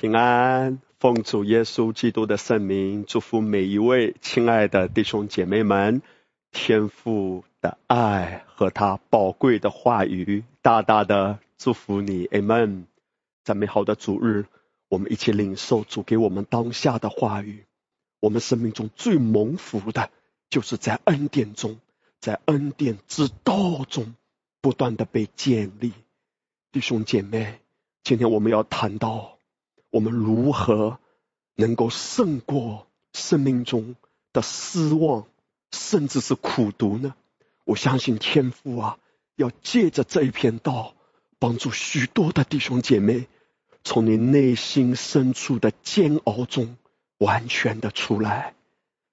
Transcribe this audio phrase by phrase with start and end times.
[0.00, 6.00] 平安，奉主耶稣基督的圣名，祝福每一位亲爱的弟兄姐妹们，
[6.50, 12.84] 天父的爱和他宝贵的话语，大大的祝福你，amen。
[13.44, 14.46] 在美好的主日，
[14.88, 17.66] 我们一起领受主给我们当下的话语。
[18.20, 20.08] 我们生命中最蒙福的，
[20.48, 21.78] 就是在恩典中，
[22.20, 24.14] 在恩典之道中，
[24.62, 25.92] 不断的被建立。
[26.72, 27.60] 弟兄姐妹，
[28.02, 29.36] 今天我们要谈到。
[29.90, 30.98] 我们如何
[31.56, 33.96] 能够胜过生命中
[34.32, 35.26] 的失望，
[35.72, 37.14] 甚至是苦读呢？
[37.64, 38.98] 我相信天父啊，
[39.36, 40.94] 要借着这一篇道，
[41.38, 43.26] 帮助许多的弟兄姐妹，
[43.84, 46.76] 从你内心深处的煎熬中
[47.18, 48.54] 完全的出来。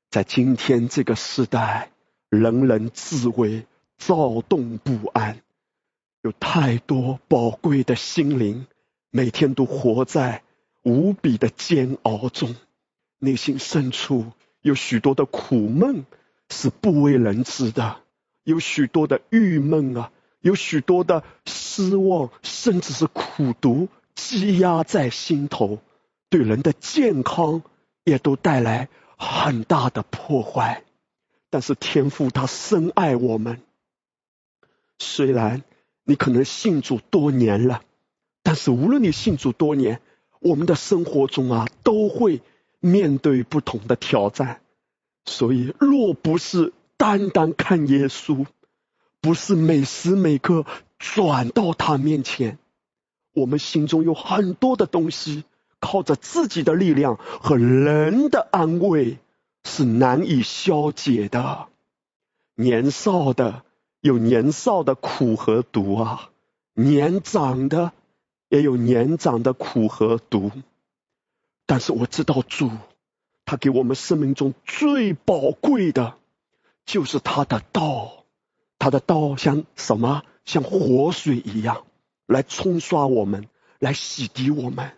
[0.09, 1.91] 在今天这个时代，
[2.29, 3.65] 人人自危，
[3.97, 5.41] 躁动不安，
[6.21, 8.67] 有太多宝贵的心灵，
[9.09, 10.43] 每天都活在。
[10.87, 12.55] 无比的煎熬中，
[13.19, 16.05] 内心深处有许多的苦闷
[16.49, 17.97] 是不为人知的，
[18.45, 25.79] 有许多的郁闷啊，有许多的失望，甚至是苦毒积压在心头，
[26.29, 27.63] 对人的健康
[28.05, 30.85] 也都带来很大的破坏。
[31.49, 33.61] 但是天父他深爱我们，
[34.99, 35.63] 虽然
[36.05, 37.81] 你可能信主多年了，
[38.41, 39.99] 但是无论你信主多年，
[40.39, 42.41] 我们的生活中啊，都会
[42.79, 44.61] 面对不同的挑战，
[45.25, 48.45] 所以若不是单单看耶稣，
[49.19, 50.65] 不是每时每刻
[50.99, 52.59] 转到他面前，
[53.33, 55.43] 我们心中有很多的东西，
[55.79, 59.17] 靠着自己的力量和人的安慰
[59.63, 61.67] 是难以消解的。
[62.55, 63.63] 年少的
[64.01, 66.29] 有年少的苦和毒啊，
[66.73, 67.91] 年长的。
[68.49, 70.51] 也有年长的苦和毒，
[71.65, 72.71] 但是我知道主，
[73.43, 76.17] 他给我们生命中最宝贵的，
[76.85, 78.23] 就是他的道，
[78.79, 80.23] 他的道像什么？
[80.45, 81.85] 像活水一样，
[82.25, 83.49] 来冲刷我们，
[83.79, 84.93] 来洗涤我们。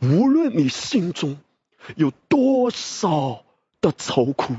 [0.00, 1.38] 无论你心中
[1.94, 3.44] 有多少
[3.82, 4.54] 的愁苦，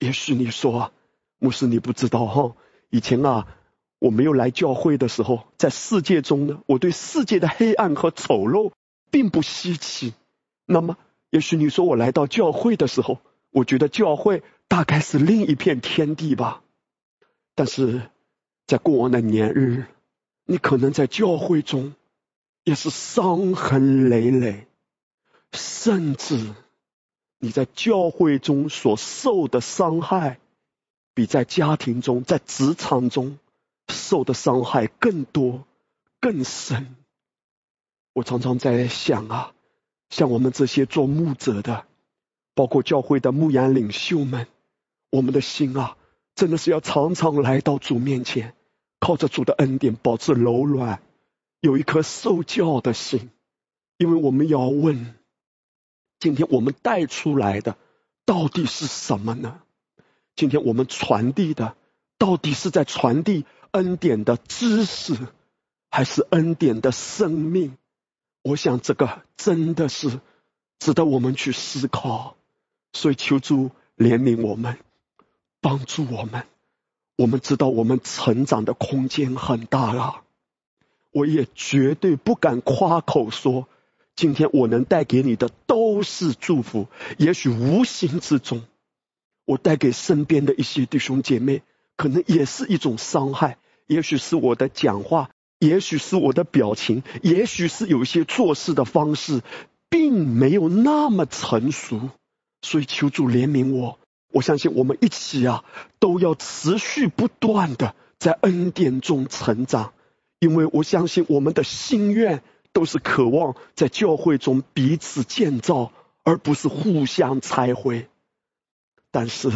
[0.00, 0.92] 也许你说，
[1.38, 2.54] 牧师你不知道哈，
[2.90, 3.48] 以前啊。
[4.04, 8.70] 我没有来教会的时候，在世界中呢，我对世界的黑暗和丑陋
[9.10, 10.12] 并不稀奇。
[10.66, 10.98] 那么，
[11.30, 13.20] 也许你说我来到教会的时候，
[13.50, 16.60] 我觉得教会大概是另一片天地吧。
[17.54, 18.02] 但是
[18.66, 19.86] 在过往的年日，
[20.44, 21.94] 你可能在教会中
[22.62, 24.66] 也是伤痕累累，
[25.52, 26.52] 甚至
[27.38, 30.40] 你在教会中所受的伤害，
[31.14, 33.38] 比在家庭中、在职场中。
[33.88, 35.66] 受的伤害更多、
[36.20, 36.96] 更深。
[38.12, 39.52] 我常常在想啊，
[40.08, 41.86] 像我们这些做牧者的，
[42.54, 44.46] 包括教会的牧羊领袖们，
[45.10, 45.96] 我们的心啊，
[46.34, 48.54] 真的是要常常来到主面前，
[49.00, 51.02] 靠着主的恩典保持柔软，
[51.60, 53.30] 有一颗受教的心。
[53.96, 55.14] 因为我们要问：
[56.18, 57.76] 今天我们带出来的
[58.24, 59.62] 到底是什么呢？
[60.36, 61.76] 今天我们传递的
[62.18, 63.44] 到底是在传递？
[63.74, 65.16] 恩典的知识，
[65.90, 67.76] 还是恩典的生命？
[68.42, 70.20] 我想这个真的是
[70.78, 72.36] 值得我们去思考。
[72.92, 74.78] 所以求主怜悯我们，
[75.60, 76.44] 帮助我们。
[77.16, 80.22] 我们知道我们成长的空间很大啊！
[81.10, 83.68] 我也绝对不敢夸口说，
[84.14, 86.86] 今天我能带给你的都是祝福。
[87.18, 88.62] 也许无形之中，
[89.44, 91.62] 我带给身边的一些弟兄姐妹，
[91.96, 93.58] 可能也是一种伤害。
[93.86, 99.42] 也许是我的讲话，也许是我的表情，也许是有一些做事的方式，
[99.90, 102.10] 并没有那么成熟，
[102.62, 103.98] 所以求主怜悯我。
[104.32, 105.64] 我相信我们一起啊，
[105.98, 109.92] 都要持续不断的在恩典中成长，
[110.40, 112.42] 因为我相信我们的心愿
[112.72, 115.92] 都是渴望在教会中彼此建造，
[116.24, 118.08] 而不是互相拆毁。
[119.12, 119.52] 但是，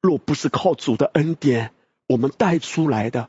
[0.00, 1.72] 若不是靠主的恩典，
[2.08, 3.28] 我们带出来的。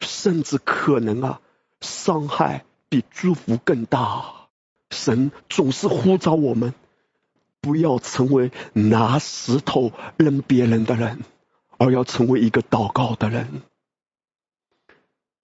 [0.00, 1.40] 甚至可能啊，
[1.80, 4.48] 伤害比祝福更大。
[4.90, 6.74] 神总是呼召我们，
[7.60, 11.22] 不要成为拿石头扔别人的人，
[11.78, 13.62] 而要成为一个祷告的人。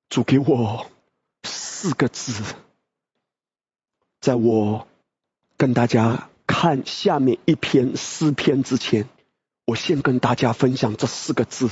[0.09, 0.91] 主给我
[1.45, 2.43] 四个字，
[4.21, 4.89] 在我
[5.57, 9.09] 跟大家看下面一篇诗篇之前，
[9.65, 11.71] 我先跟大家分享这四个字。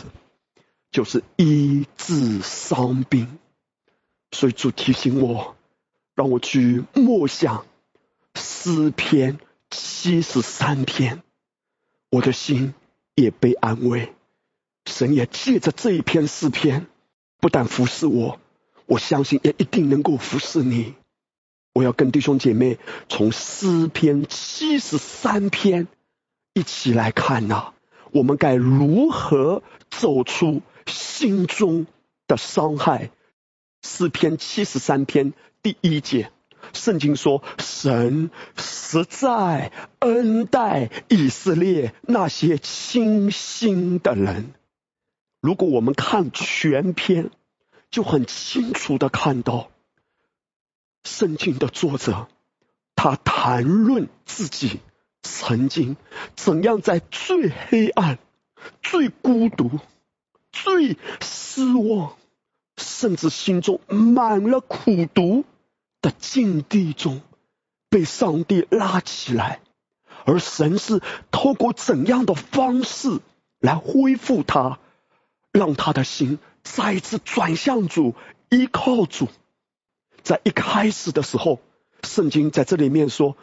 [0.94, 3.40] 就是医治伤病，
[4.30, 5.56] 所以主提醒我，
[6.14, 7.66] 让我去默想
[8.36, 11.24] 诗篇七十三篇，
[12.10, 12.74] 我的心
[13.16, 14.12] 也被安慰。
[14.86, 16.86] 神也借着这一篇诗篇，
[17.40, 18.38] 不但服侍我，
[18.86, 20.94] 我相信也一定能够服侍你。
[21.72, 25.88] 我要跟弟兄姐妹从诗篇七十三篇
[26.52, 27.72] 一起来看呐，
[28.12, 31.86] 我们该如何走出心中
[32.26, 33.10] 的伤害？
[33.82, 36.32] 诗篇七十三篇第一节，
[36.72, 44.54] 圣经说：“神实在恩待以色列那些清心的人。”
[45.42, 47.30] 如果我们看全篇，
[47.90, 49.70] 就很清楚的看到，
[51.04, 52.28] 圣经的作者
[52.96, 54.80] 他谈论自己
[55.22, 55.98] 曾经
[56.34, 58.18] 怎样在最黑暗、
[58.80, 59.78] 最孤独、
[60.54, 62.14] 最失望，
[62.76, 65.44] 甚至心中满了苦毒
[66.00, 67.20] 的境地中，
[67.90, 69.60] 被上帝拉起来，
[70.24, 73.20] 而神是透过怎样的方式
[73.58, 74.78] 来恢复他。
[75.52, 78.16] 让他的心再次转向主，
[78.50, 79.28] 依靠主。
[80.24, 81.60] 在一开始的时候，
[82.02, 83.36] 圣经在这里面说：“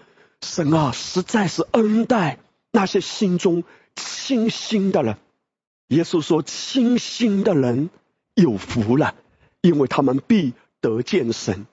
[0.43, 2.39] 神啊，实在是恩待
[2.71, 3.63] 那些心中
[3.95, 5.17] 清心的人。”
[5.91, 7.89] 耶稣说：“清心的人
[8.33, 9.15] 有福了，
[9.61, 11.65] 因为他们必得见神。”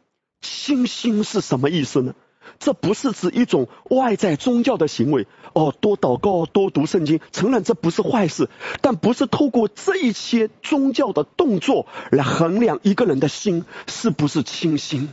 [0.42, 2.14] 清心是什么意思呢？
[2.58, 8.48] 这不是指一种外在宗教的行为哦，多祷告、多读圣经，承认这不是坏事，
[8.80, 15.10] 但不是透过这一些宗教的动作来衡量一个人的心是不是清心。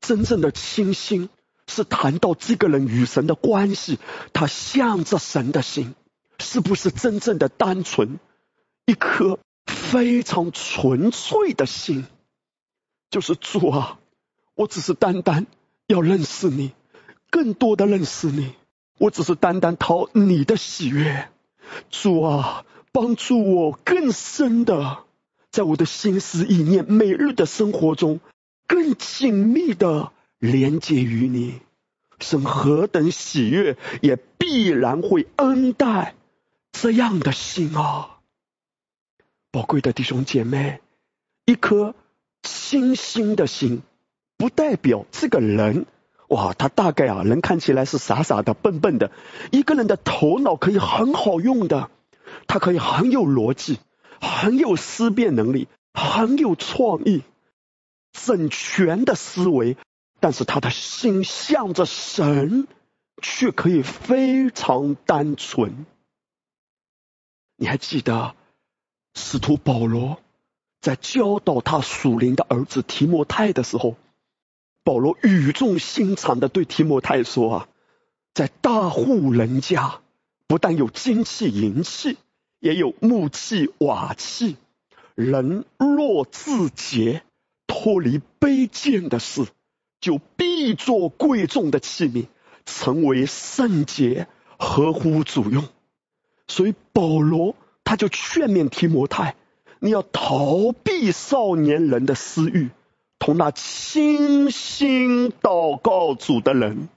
[0.00, 1.30] 真正的清心
[1.66, 3.98] 是谈到这个人与神的关系，
[4.34, 5.94] 他向着神的心
[6.38, 8.18] 是不是真正的单纯，
[8.86, 12.06] 一颗非常纯粹的心，
[13.10, 13.98] 就是主啊，
[14.54, 15.46] 我只是单单。
[15.86, 16.72] 要认识你，
[17.30, 18.54] 更多的认识你。
[18.96, 21.28] 我只是单单讨你的喜悦，
[21.90, 25.04] 主啊，帮助我更深的，
[25.50, 28.20] 在我的心思意念、每日的生活中，
[28.66, 31.60] 更紧密的连接于你。
[32.18, 36.14] 神何等喜悦，也必然会恩待
[36.74, 38.18] 这样的心啊！
[39.50, 40.80] 宝贵的弟兄姐妹，
[41.46, 41.94] 一颗
[42.42, 43.82] 清新的心。
[44.36, 45.86] 不代表这个人，
[46.28, 49.12] 哇，他大概啊，人看起来是傻傻的、笨笨的。
[49.52, 51.90] 一个人的头脑可以很好用的，
[52.48, 53.78] 他可以很有逻辑，
[54.20, 57.22] 很有思辨能力，很有创意，
[58.12, 59.76] 整全的思维。
[60.20, 62.66] 但是他的心向着神，
[63.22, 65.86] 却可以非常单纯。
[67.64, 68.34] 你还记得
[69.14, 70.20] 使徒保罗
[70.82, 73.96] 在教导他属灵的儿子提摩太的时候？
[74.82, 77.68] 保罗语重心长的对提摩太说：“啊，
[78.34, 80.02] 在大户人家，
[80.46, 82.18] 不但有金器银器，
[82.60, 84.58] 也有木器瓦器。
[85.14, 87.22] 人若自洁，
[87.66, 89.46] 脱离卑贱的事，
[90.02, 92.26] 就必做贵重的器皿，
[92.66, 94.28] 成为圣洁，
[94.58, 95.64] 合乎主用。
[96.46, 97.54] 所以保罗
[97.84, 99.36] 他就劝勉提摩太，
[99.78, 102.70] 你要逃避少年人的私欲。”
[103.20, 106.90] 同那清心祷告主的人，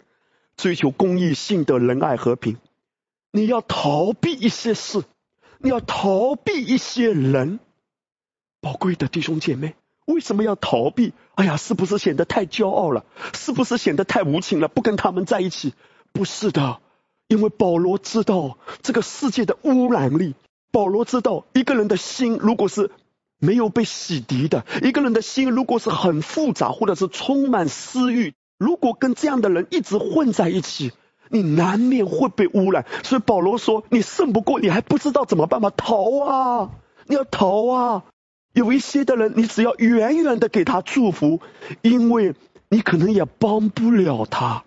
[0.58, 2.58] 追求公益性的、仁爱、和平。
[3.32, 5.06] 你要逃避一些事，
[5.60, 7.60] 你要逃避一些人。
[8.60, 11.14] 宝贵的弟兄姐妹，为什么要逃避？
[11.36, 13.06] 哎呀，是不是显得太骄傲了？
[13.34, 14.68] 是不是显得太无情了？
[14.68, 15.74] 不跟他们在一起？
[16.12, 16.82] 不是的，
[17.28, 20.36] 因为保罗知道这个世界的污染力。
[20.72, 22.92] 保罗知道一个人的心，如果是。
[23.40, 30.92] 没有被洗涤的一个人的心，如果是很复杂，或者是充满私欲，如果跟这样的人一直混在一起，
[31.30, 32.88] 你难免会被污染。
[33.04, 35.72] 所以保罗说：“你胜不过，你还不知道怎么办吗？
[35.78, 36.72] 逃啊！
[37.06, 38.06] 你要逃啊！
[38.54, 41.40] 有一些的人，你只要远远的给他祝福，
[41.84, 42.34] 因为
[42.70, 44.64] 你可能也帮不了他，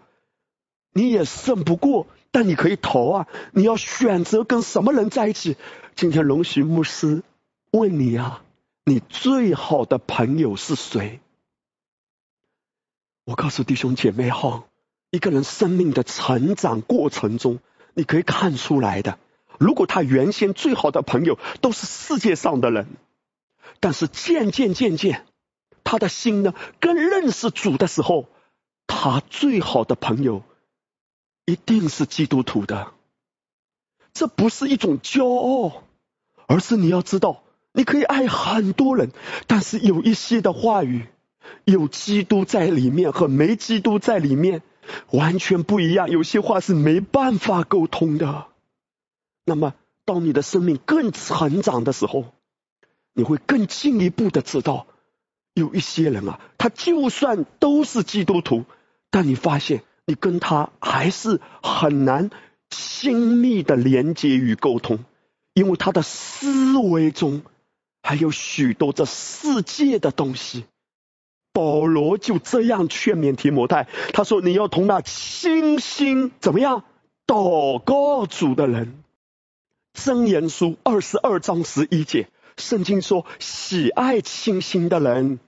[0.93, 3.29] 你也胜不过，但你可以逃啊！
[3.53, 5.57] 你要选择跟什么人在一起？
[5.97, 7.23] 今天龙徐牧师
[7.71, 8.43] 问你啊。”
[8.87, 11.21] 你最好的朋友是谁？
[13.25, 14.65] 我告诉弟兄姐妹哈，
[15.11, 17.61] 一个人生命的成长过程中，
[17.95, 19.19] 你可以看出来的。
[19.59, 22.89] 如果他原先最好的朋友都是世界上的人，
[23.79, 25.25] 但是渐渐渐渐，
[25.85, 28.27] 他的心呢，更认识主的时候，
[28.89, 30.43] 他最好的朋友
[31.45, 32.93] 一定是基督徒的。
[34.13, 35.85] 这不是一种骄傲，
[36.47, 37.43] 而是你要知道。
[37.73, 39.13] 你可以爱很多人，
[39.47, 41.07] 但是有一些的话语，
[41.65, 44.63] 有基督在里面和没基督在里面，
[45.13, 46.11] 完全不一样。
[46.11, 48.49] 有些话是没办法沟通的。
[49.45, 52.35] 那么，当你的生命更成长的时候，
[53.15, 54.89] 你会更进一步的知道，
[55.55, 58.65] 有一些人啊，他就算都是基督徒，
[59.11, 62.31] 但你发现你跟他还是很难
[62.69, 65.05] 亲密的连接与沟通，
[65.55, 67.43] 因为他的思维中
[68.03, 70.65] 还有许多这世界的东西。
[71.53, 76.83] 保罗就这样劝勉提摩太，他说：“你要同那清心怎么样
[77.25, 79.05] 祷告主的人。”
[79.95, 82.29] 箴言书二十二章十一节。
[82.57, 85.39] 圣经说：“喜爱清心的人，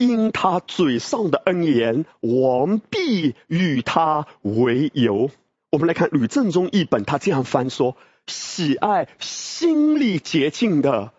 [0.00, 5.30] 因他嘴上的恩言，王必与他为友。”
[5.70, 11.12] 我们来看吕正中译本，他这样翻说：“喜爱心力洁净的，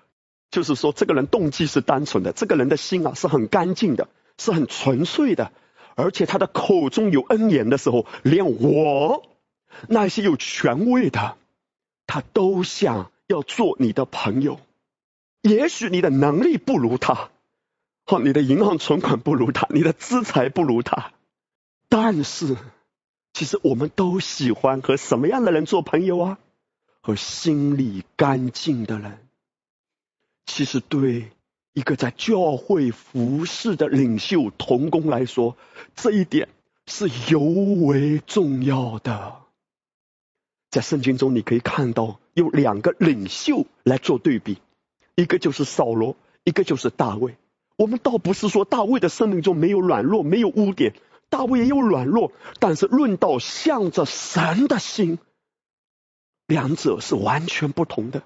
[0.49, 4.09] 就是说这个人动机是单纯的，这个人的心啊是很干净的，
[4.39, 5.51] 是很纯粹的，
[5.95, 9.23] 而且他的口中有恩言的时候，连我
[9.87, 11.37] 那些有权威的，
[12.07, 14.59] 他都想要做你的朋友。”
[15.43, 17.29] 也许你的能力不如他，
[18.19, 21.13] 你的银行存款不如他，你的资财不如他，
[21.89, 22.57] 但是，
[23.33, 26.39] 其实我们都喜欢和什么样的人做朋友啊？
[27.01, 29.17] 和心里干净的人。
[30.45, 31.31] 其实，对
[31.73, 35.55] 一个在教会服侍的领袖同工来说，
[35.95, 36.49] 这一点
[36.85, 39.35] 是尤为重要的。
[40.69, 44.59] 在圣经中，你可以看到有两个领袖来做对比。
[45.15, 47.35] 一个就是扫罗，一个就是大卫。
[47.81, 50.93] 我们倒不是说大卫的生命中没有软弱，没有污点，
[51.29, 52.31] 大卫也有软弱。
[52.59, 55.17] 但是论到向着神的心，
[56.45, 58.21] 两者是完全不同的。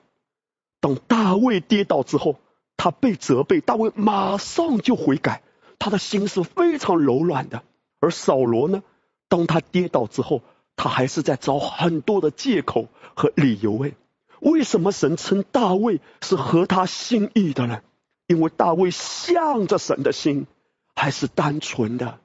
[0.81, 2.38] 等大卫跌倒之后，
[2.75, 5.41] 他被责备，大卫马上就悔改，
[5.79, 7.63] 他的心是非常柔软的。
[8.01, 8.83] 而扫罗呢，
[9.29, 10.41] 当他跌倒之后，
[10.75, 13.85] 他还是在找很多的借口和理由。
[13.85, 13.93] 哎。
[14.41, 17.81] 为什么神称大卫是合他心意的呢？
[18.27, 20.48] 因为大卫向着神的心
[20.96, 22.20] 还是单纯的，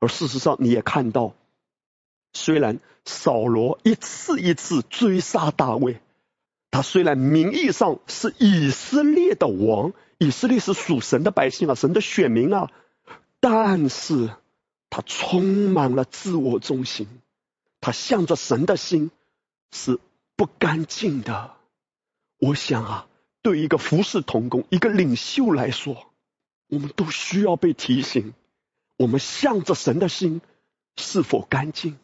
[0.00, 1.34] 而事实上你也看到，
[2.32, 6.00] 虽然扫罗一次一次追杀大卫，
[6.70, 12.70] 他虽然名义上是以色列的王，以色列是属神的百姓啊，神的选民啊，
[13.40, 14.30] 但是
[14.88, 17.08] 他充满了自我中心，
[17.80, 19.10] 他向着神的心
[19.70, 19.98] 是
[20.36, 21.54] 不干净的。
[22.38, 23.06] 我想啊，
[23.42, 26.12] 对一个服侍同工、一个领袖来说，
[26.68, 28.32] 我们都需要被提醒：
[28.96, 30.40] 我们向着神的心
[30.96, 31.98] 是否干净？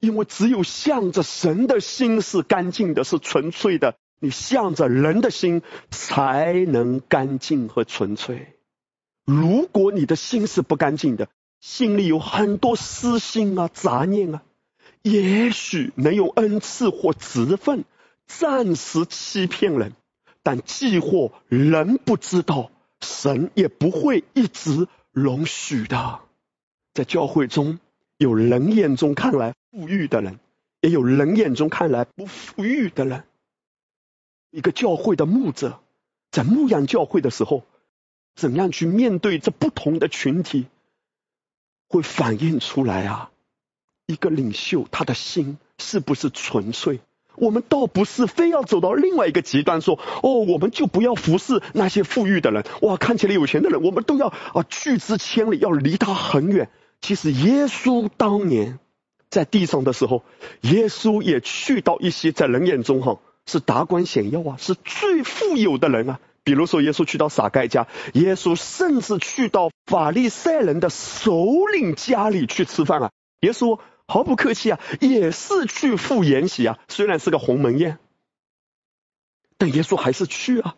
[0.00, 8.54] 因为只有向着神的心是干净的、是纯粹的，你向着人的心才能干净和纯粹。
[9.24, 11.28] 如果你的心是不干净的，
[11.60, 14.42] 心里有很多私心啊、杂念啊，
[15.02, 17.84] 也许能用恩赐或职分。
[18.28, 19.94] 暂时欺骗人，
[20.48, 22.70] 但既或人不知道，
[23.02, 26.20] 神也不会一直容许的。
[26.94, 27.78] 在教会中，
[28.16, 30.40] 有人眼中看来富裕的人，
[30.80, 33.24] 也有人眼中看来不富裕的人。
[34.50, 35.80] 一个教会的牧者
[36.30, 37.66] 在牧养教会的时候，
[38.34, 40.64] 怎样去面对这不同的群体，
[41.88, 43.30] 会反映出来啊？
[44.06, 47.00] 一个领袖他的心是不是纯粹？
[47.40, 56.68] 我们倒不是非要走到另外一个极端，说哦，我们就不要服侍那些富裕的人，哇，看起来有钱的人，我们都要啊拒之千里，要离他很远。
[57.00, 58.78] 其实耶稣当年
[59.30, 60.24] 在地上的时候，
[60.62, 66.20] 耶稣也去到一些在人眼中哈是达官显要啊，是最富有的人啊。
[66.44, 73.10] 比如说耶稣去到撒该家，耶稣甚至去到法利赛人的首领家里去吃饭啊。
[73.40, 73.78] 耶稣。
[74.08, 76.78] 毫不客气啊，也是去赴筵席啊。
[76.88, 77.98] 虽然是个鸿门宴，
[79.58, 80.76] 但耶稣还是去啊。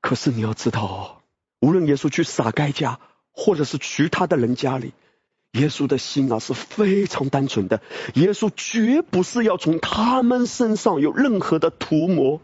[0.00, 1.22] 可是你要知道哦，
[1.60, 3.00] 无论耶稣去撒该家，
[3.32, 4.94] 或者是去他的人家里，
[5.52, 7.82] 耶稣的心啊是非常单纯的。
[8.14, 12.40] 耶稣绝不是要从他们身上有任何的涂抹。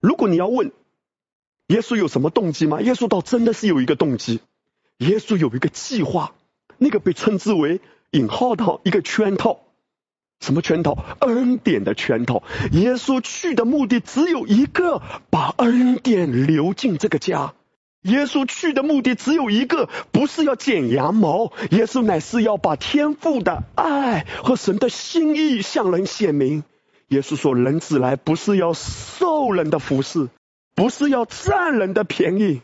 [0.00, 0.72] 如果你要问
[1.66, 2.80] 耶稣有什么动机吗？
[2.80, 4.40] 耶稣倒真的是有一个动机。
[4.96, 6.34] 耶稣有一个计划，
[6.78, 7.82] 那个被称之为。
[8.14, 9.58] 引号套一个圈套，
[10.38, 10.96] 什么圈套？
[11.18, 12.44] 恩典的圈套。
[12.70, 17.54] 耶稣去的目的只有一个，把恩典流进这个家。
[18.02, 21.52] 耶稣去的目的只有一个，不是要剪羊毛。
[21.72, 26.62] 耶稣乃是要把天父的爱和神的心意向人显明。
[27.08, 30.28] 耶稣说：“人子来不是要受人的服侍，
[30.76, 32.62] 不是要占人的便宜，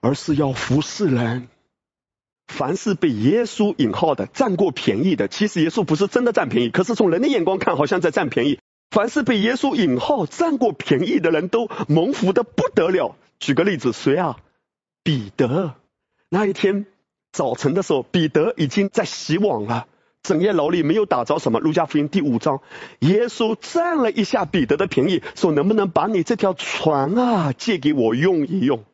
[0.00, 1.48] 而是要服侍人。”
[2.46, 8.58] 凡是被耶稣引号的占过便宜的，其实耶稣不是真的占便宜，可是从人的眼光看，好像在占便宜。
[8.90, 13.16] 凡是被耶稣引号占过便宜的人都蒙福的不得了。
[13.40, 14.36] 举个例子，谁啊？
[15.02, 15.74] 彼得。
[16.28, 16.86] 那一天
[17.32, 19.88] 早晨的时候，彼得已经在洗网了，
[20.22, 21.58] 整夜劳力没有打着什么。
[21.58, 22.62] 路加福音第五章，
[23.00, 28.84] 耶稣占了一下彼得的便宜，说能不能把你这条船啊借给我用一用？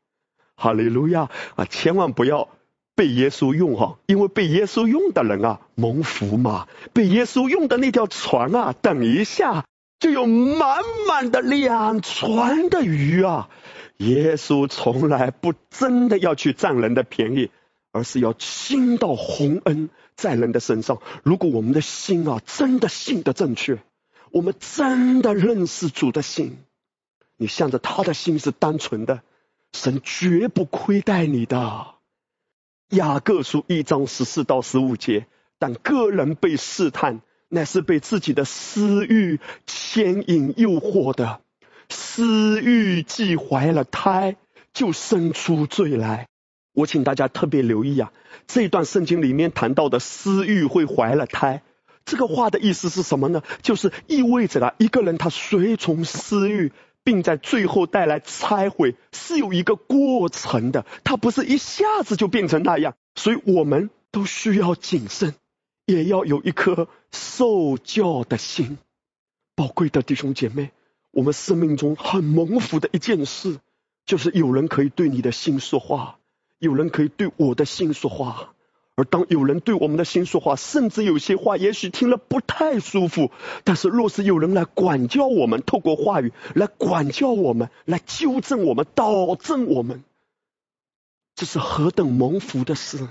[0.56, 1.66] 哈利路亚啊！
[1.66, 2.48] 千万不要。
[2.94, 6.68] 被耶稣用哈，因为被耶稣用的人啊，蒙福嘛。
[6.92, 9.64] 被耶稣用的那条船啊，等一下
[9.98, 13.48] 就有满满的两船的鱼啊。
[13.96, 17.50] 耶稣从来不真的要去占人的便宜，
[17.92, 21.00] 而是要倾倒洪恩在人的身上。
[21.22, 23.78] 如果我们的心啊，真的信的正确，
[24.32, 26.58] 我们真的认识主的心，
[27.36, 29.22] 你向着他的心是单纯的，
[29.72, 31.86] 神绝不亏待你的。
[32.92, 35.26] 雅各书一章十四到十五节，
[35.58, 41.40] 但个人被试探，乃是被自己的私欲牵引诱惑的。
[41.88, 44.36] 私欲既怀了胎，
[44.74, 46.28] 就生出罪来。
[46.74, 48.12] 我请大家特别留意啊，
[48.46, 51.62] 这段圣经里面谈到的私欲会怀了胎，
[52.04, 53.42] 这个话的意思是什么呢？
[53.62, 56.72] 就是意味着啊，一个人他随从私欲。
[57.04, 65.34] 并在最后带来拆毁，是有一个过程的，它不是一下子就变成那样，所以我们都需要谨慎，
[65.86, 68.78] 也要有一颗受教的心。
[69.54, 70.70] 宝贵的弟兄姐妹，
[71.10, 73.58] 我们生命中很蒙福的一件事，
[74.06, 76.18] 就是有人可以对你的心说话，
[76.58, 78.54] 有人可以对我的心说话。
[78.94, 83.30] 而当有人对我们的心说话，甚至有些话也许听了不太舒服，
[83.64, 90.04] 但是若是有人来管教我们，透过话语来管教我们，来纠正我们、导正我们，
[91.34, 93.08] 这是何等蒙福的事！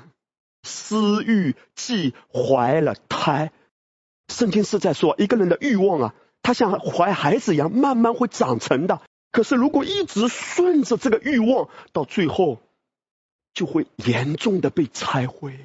[0.61, 3.51] 私欲既怀了胎，
[4.27, 6.13] 圣经是在说一个人的欲望啊，
[6.43, 9.01] 他像怀孩子一样，慢慢会长成的。
[9.31, 12.59] 可是如果一直顺着这个欲望，到最后。
[13.53, 15.57] 就会严重的被拆毁。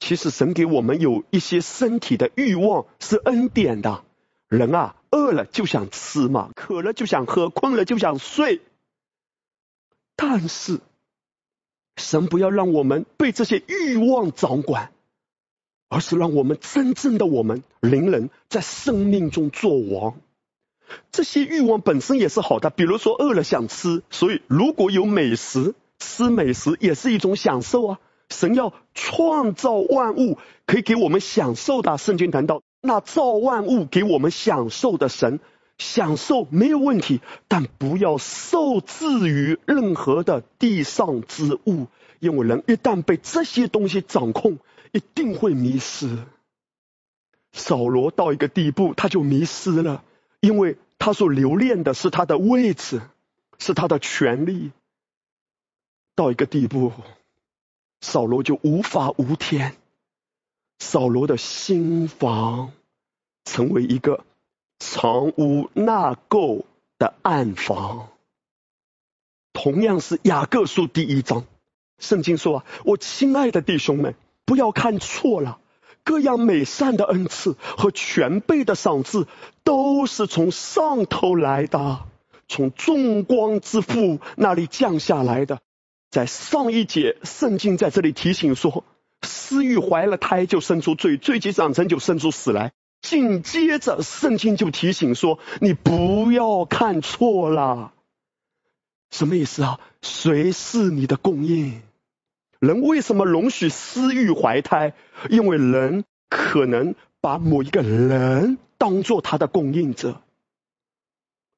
[0.00, 4.04] 其实神给我们有一些身体的欲望是恩典的，
[4.48, 8.60] 人啊饿了就想吃嘛，渴了就想喝，困了就想睡。
[10.16, 10.80] 但是
[11.96, 14.92] 神不要让我们被这些欲望掌管，
[15.88, 20.20] 而是让我们真正的我们灵人在生命中做王。
[21.10, 27.98] 这些欲望本身也是好的，比如说饿了想吃，所以如果有美食，吃美食也是一种享受啊。
[28.28, 31.98] 神要创造万物，可以给我们享受的。
[31.98, 35.38] 圣经谈到那造万物给我们享受的神，
[35.76, 41.88] 享受没有问题，但不要受制于任何的地上之物，
[42.20, 44.58] 因为人一旦被这些东西掌控，
[44.92, 46.16] 一定会迷失。
[47.52, 50.02] 扫罗到一个地步，他就迷失了。
[50.42, 53.00] 因为他所留恋的是他的位置，
[53.60, 54.72] 是他的权利。
[56.16, 56.92] 到一个地步，
[58.00, 59.76] 扫罗就无法无天。
[60.80, 62.72] 扫罗的心房
[63.44, 64.24] 成为一个
[64.80, 66.64] 藏污纳垢
[66.98, 68.08] 的暗房。
[69.52, 71.46] 同样是雅各书第一章，
[71.98, 75.60] 圣经说啊，我亲爱的弟兄们，不要看错了。
[76.04, 79.26] 各样美善的恩赐和全备的赏赐，
[79.64, 82.00] 都是从上头来的，
[82.48, 85.60] 从众光之父那里降下来的。
[86.10, 88.84] 在上一节，圣经在这里提醒说：
[89.22, 92.72] 私欲怀了胎，就生出罪；罪既长成，就生出死来。
[93.00, 97.92] 紧接着，圣经就提醒说：你不要看错了。
[99.10, 99.80] 什么意思啊？
[100.02, 101.82] 谁是你的供应？
[102.62, 104.94] 人为什么容许私欲怀胎？
[105.28, 110.20] 因为人可能把某一个人当做他的供应者，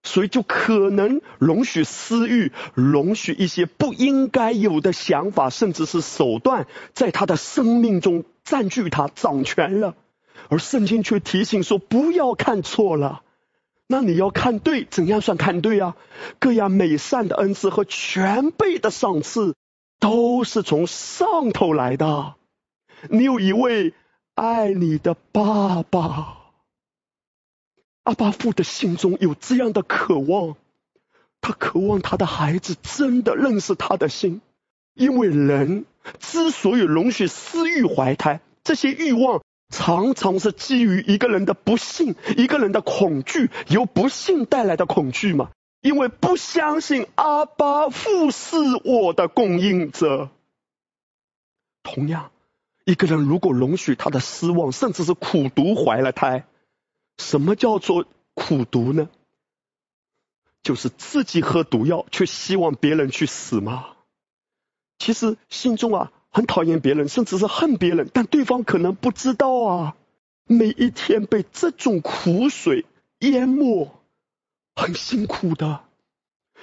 [0.02, 9.96] 所以就可能容许私欲，容许一些不应该有的想法，甚至是手段，在他的生命中占据他、掌权了。
[10.48, 13.20] 而圣经却提醒说：不要看错了，
[13.86, 14.86] 那你要看对。
[14.90, 15.96] 怎样算看对啊？
[16.38, 19.54] 各样美善的恩赐和全备的赏赐。
[20.04, 22.34] 都是从上头来的。
[23.08, 23.94] 你有一位
[24.34, 26.36] 爱你的爸爸，
[28.02, 30.56] 阿巴父的心中有这样的渴望，
[31.40, 34.42] 他渴望他的孩子真的认识他的心。
[34.92, 35.86] 因为人
[36.20, 45.50] 之所以容许私欲怀胎，这些欲望常常是基于一个人的不幸，一个人的恐惧，由不幸带来的恐惧嘛。
[45.84, 50.30] 因为不相信阿巴父是我的供应者，
[51.82, 52.32] 同样，
[52.86, 56.46] 一个人如果容许他的失望，甚至是苦毒怀了胎，
[57.18, 59.10] 什么叫做苦毒呢？
[60.62, 63.88] 就是自己喝毒药，却希望别人去死吗？
[64.98, 69.96] 其实心中啊很讨厌别人，甚至是恨别人，但对方可能不知道啊。
[70.46, 72.86] 每一天被这种苦水
[73.18, 73.90] 淹没，
[74.74, 75.80] 很辛苦的。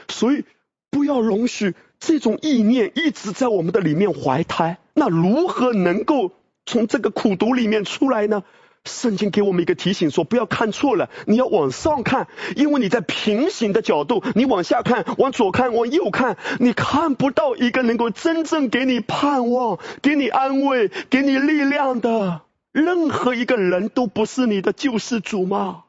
[0.08, 0.46] 所以
[0.90, 4.78] 不要容许这种意念一直在我们的里面怀胎。
[4.94, 6.32] 那如何能够
[6.66, 8.44] 从这个苦毒里面出来呢？
[8.84, 25.84] 圣经给我们一个提醒，说不要看错了，你要往上看，因为你在平行的角度，你往下看，往左看，往右看，你看不到一个能够真正给你盼望、给你安慰、给你力量的任何一个人都不是你的救世主吗？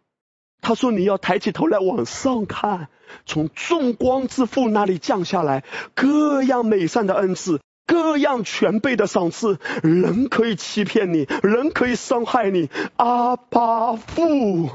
[0.62, 2.88] 他说你要抬起头来往上看，
[3.26, 5.62] 从众光之父那里降下来
[5.94, 7.60] 各样美善的恩赐。
[7.84, 12.70] 各样全备的赏赐，人可以欺骗你，人可以伤害你。
[12.96, 14.70] 阿巴父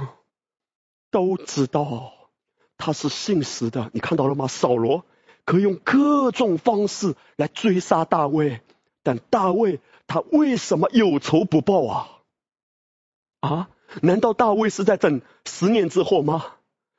[1.10, 2.12] 都知道
[2.78, 4.48] 他是信实的，你看到了吗？
[4.48, 5.04] 扫罗
[5.46, 8.62] 可以用各种方式来追杀大卫，
[9.02, 12.10] 但大卫他为什么有仇不报啊？
[13.40, 13.70] 啊？
[14.02, 16.46] 难道大卫是在等十年之后吗？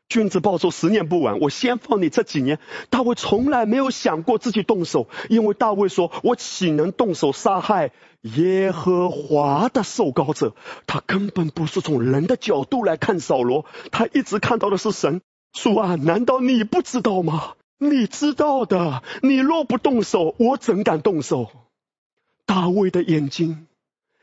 [0.08, 1.38] 君子报仇，十年不晚。
[1.38, 2.58] 我先放你这几年。
[2.88, 10.54] 大卫从来没有想过自己动手，因为大卫说：“我岂能动手杀害耶和华的受膏者？”
[10.88, 15.20] 他根本不是从人的角度来看扫罗，他一直看到的是神。
[15.52, 17.56] 主啊，难道你不知道吗？
[17.76, 19.02] 你知道的。
[19.22, 21.50] 你若不动手，我怎敢动手？
[22.46, 23.66] 大卫的眼睛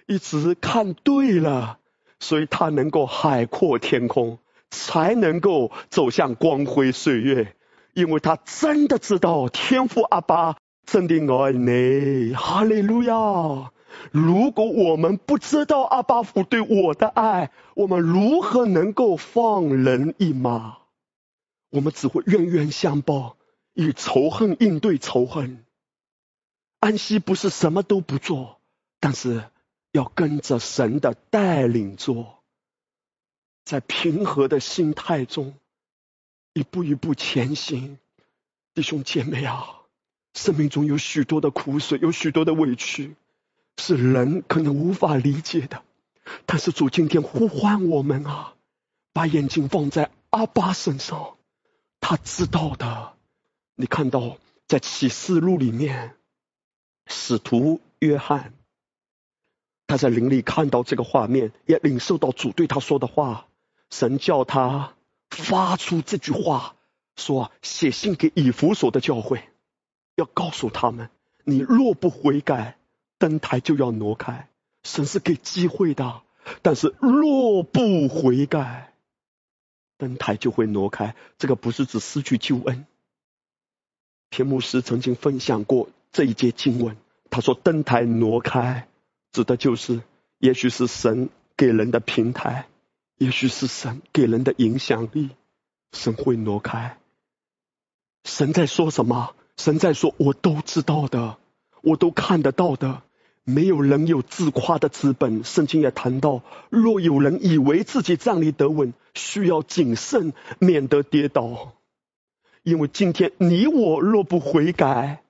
[0.07, 1.77] 一直看对了，
[2.19, 4.39] 所以他能够海阔天空。
[4.71, 7.55] 才能够走向光辉岁月，
[7.93, 13.71] 因为他真的知道天父阿爸真的爱你，哈利路亚！
[14.11, 20.79] 如果我们不知道阿爸父对我的爱，我们如何能够放人一马？
[21.69, 23.37] 我们只会冤冤相报，
[23.75, 25.63] 以仇恨应对仇恨。
[26.81, 28.57] 安息不是什么都不做，
[28.99, 29.45] 但是
[29.95, 32.43] 要跟着神的带领做。
[33.63, 35.55] 在平和的心态中，
[36.51, 37.97] 一步一步前行，
[38.73, 39.83] 弟兄姐妹啊，
[40.33, 43.15] 生命中有许多的苦水，有许多的委屈，
[43.77, 45.81] 是人可能无法理解的。
[46.45, 48.53] 但是主今天呼唤我们啊，
[49.13, 51.37] 把眼睛放在阿巴身上，
[52.01, 53.13] 他知道的。
[53.75, 56.17] 你看到在启示录里面，
[57.07, 58.53] 使徒约翰，
[59.87, 63.47] 他在灵里看到这个画面，也领受到主对他说的话。
[63.89, 64.93] 神叫他
[65.29, 66.75] 发出这句话，
[67.15, 69.43] 说写信给以弗所的教会，
[70.15, 71.09] 要告诉他们：
[71.43, 72.77] 你若不悔改，
[73.19, 74.49] 灯台就要挪开。
[74.83, 76.21] 神是给机会的，
[76.61, 78.93] 但是若不悔改，
[79.97, 81.15] 灯台就会挪开。
[81.37, 82.85] 这个不是指失去救恩。
[84.29, 86.97] 田牧师曾经分享过这一节经文，
[87.29, 88.87] 他说灯台挪开，
[89.35, 90.01] 指的就是
[90.37, 92.67] 也许是神给人的平台。
[93.17, 95.29] 也许是神给人的影响力，
[95.91, 96.97] 神会挪开。
[98.23, 99.35] 神在说什么？
[99.57, 101.37] 神在说：“我都知道的，
[101.81, 103.03] 我都看得到的。
[103.45, 111.73] 没有人有自夸的资本。”圣经也谈到：若有人以为自己站立得稳，需要谨慎，免得跌倒。
[112.63, 115.23] 因为今天你我若不悔改，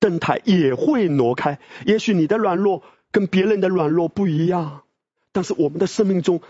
[0.00, 1.60] 灯台也会挪开。
[1.86, 4.82] 也许你的软弱跟别人的软弱不一样，
[5.30, 6.40] 但是我们的生命中。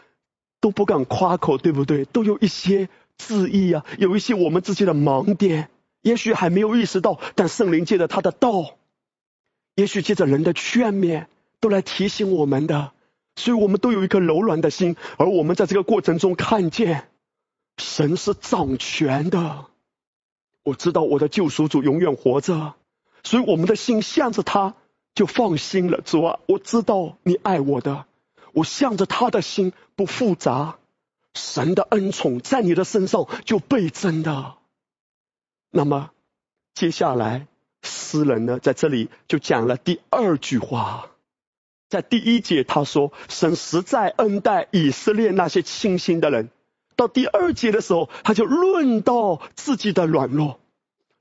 [0.63, 2.05] 都不敢夸口，对不对？
[2.05, 5.69] 都有一些质疑啊，有一些我们自己的盲点，
[6.03, 7.19] 也许还没有意识到。
[7.35, 8.77] 但圣灵借着他的道，
[9.75, 11.27] 也许借着人的劝勉，
[11.59, 12.93] 都来提醒我们的。
[13.35, 17.09] 所以我们都有一颗柔软的心，而我们在这个过程中看见，
[17.77, 19.67] 神是掌权的。
[20.63, 22.75] 我知道我的救赎主永远活着，
[23.25, 24.77] 所以我们的心向着他，
[25.15, 26.01] 就放心了。
[26.01, 28.07] 主啊，我知道你爱我的。
[28.53, 30.77] 我向着他的心不复杂，
[31.33, 34.57] 神的恩宠在你的身上就倍增的。
[35.71, 36.11] 那么
[36.75, 37.47] 接下来
[37.83, 41.07] 诗人呢，在这里就讲了第二句话，
[41.89, 46.51] 在第一节他说神实在恩待以色列那些清心的人，
[46.95, 50.61] 到第二节的时候他就论到自己的软弱，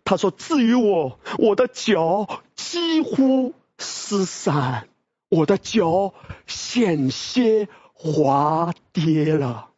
[0.04, 4.88] 他说至于我，我的脚几乎失散。
[5.28, 6.13] 我的脚
[6.48, 9.72] 险些滑跌了。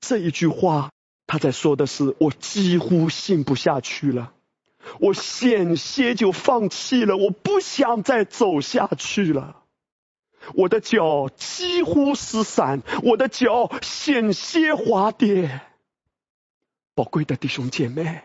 [0.00, 0.90] 这一句话，
[1.26, 4.32] 他在说的是我几乎信不下去了。
[5.00, 9.62] 我险些就放弃了，我不想再走下去了。
[10.54, 15.62] 我的脚几乎失散，我的脚险些滑跌。
[16.94, 18.24] 宝贵的弟兄姐妹，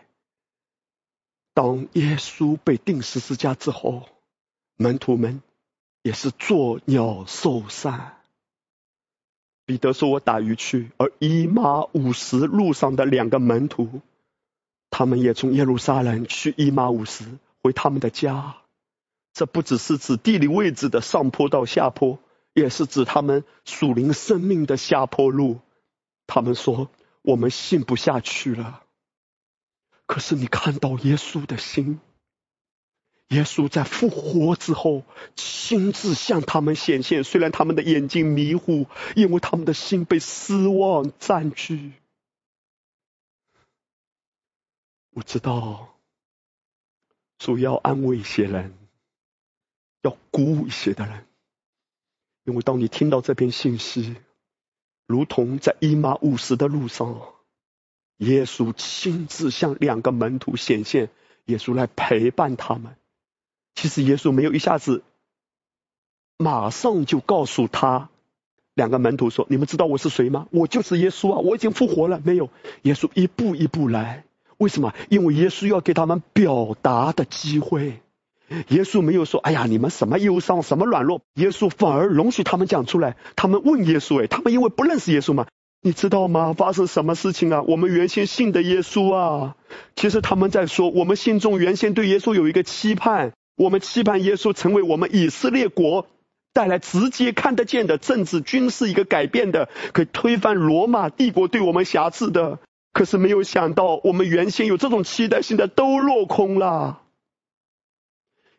[1.54, 4.06] 当耶稣被钉十字架之后，
[4.82, 5.42] 门徒们
[6.00, 8.16] 也是作鸟兽散。
[9.66, 14.00] 彼得说：“我打鱼去。”而一马五十路上的两个门徒，
[14.88, 17.26] 他们也从耶路撒冷去一马五十
[17.62, 18.56] 回他们的家。
[19.34, 22.18] 这不只是指地理位置的上坡到下坡，
[22.54, 25.60] 也是指他们属灵生命的下坡路。
[26.26, 26.88] 他们说
[27.20, 28.82] ：“我们信不下去了。”
[30.06, 32.00] 可是你看到耶稣的心，
[33.30, 35.02] 耶稣在复活之后
[35.34, 37.24] 亲自向他们显现。
[37.24, 41.92] 虽然他们的眼睛迷糊，因为他们的心被失望占据。
[45.10, 45.94] 我知道，
[47.38, 48.74] 主要安慰一些人。
[50.02, 51.26] 要鼓舞一些的人，
[52.44, 54.16] 因为当你听到这篇信息，
[55.06, 57.20] 如同在伊马五十的路上，
[58.16, 61.10] 耶稣亲自向两个门徒显现，
[61.44, 62.96] 耶稣来陪伴他们。
[63.80, 65.02] 其实耶稣没有一下子
[66.36, 68.10] 马上就告诉他
[68.74, 70.48] 两个门徒说：“你们知道我是谁吗？
[70.50, 71.38] 我就是耶稣啊！
[71.38, 72.50] 我已经复活了。”没有，
[72.82, 74.24] 耶稣一步一步来。
[74.58, 74.92] 为什么？
[75.08, 78.02] 因为耶稣要给他们表达的机会。
[78.68, 83.16] 耶稣没有说：“哎呀，你们什么忧伤，什么软弱。”耶稣反而容许他们讲出来。
[83.34, 85.46] 他们问耶稣：“哎，他们因为不认识耶稣嘛？
[85.80, 86.52] 你知道吗？
[86.52, 87.62] 发生什么事情啊？
[87.62, 89.56] 我们原先信的耶稣啊，
[89.96, 96.06] 其实他们在说，我们心中原先对耶稣有一个期盼，我们期盼耶稣成为我们以色列国
[96.54, 102.58] 带来直接看得见的政治军事一个改变的，可以推翻罗马帝国对我们辖制的。
[102.94, 107.02] 可是没有想到，我们原先有这种期待，现在都落空了。”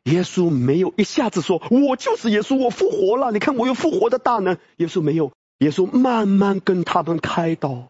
[0.06, 1.60] 耶稣没有一下子说
[1.90, 3.32] ：“我就是耶稣，我复活了。
[3.32, 7.88] 你看，我有复活的大能。”耶稣没有，耶稣慢慢跟他们开导，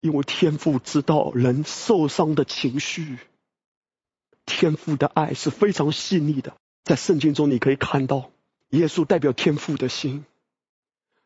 [0.00, 3.16] 因为天父知道人受伤的情绪，
[4.46, 6.54] 天父的爱是非常细腻的。
[6.84, 8.30] 在圣经中，你可以看到
[8.70, 10.24] 耶稣代表天父的心，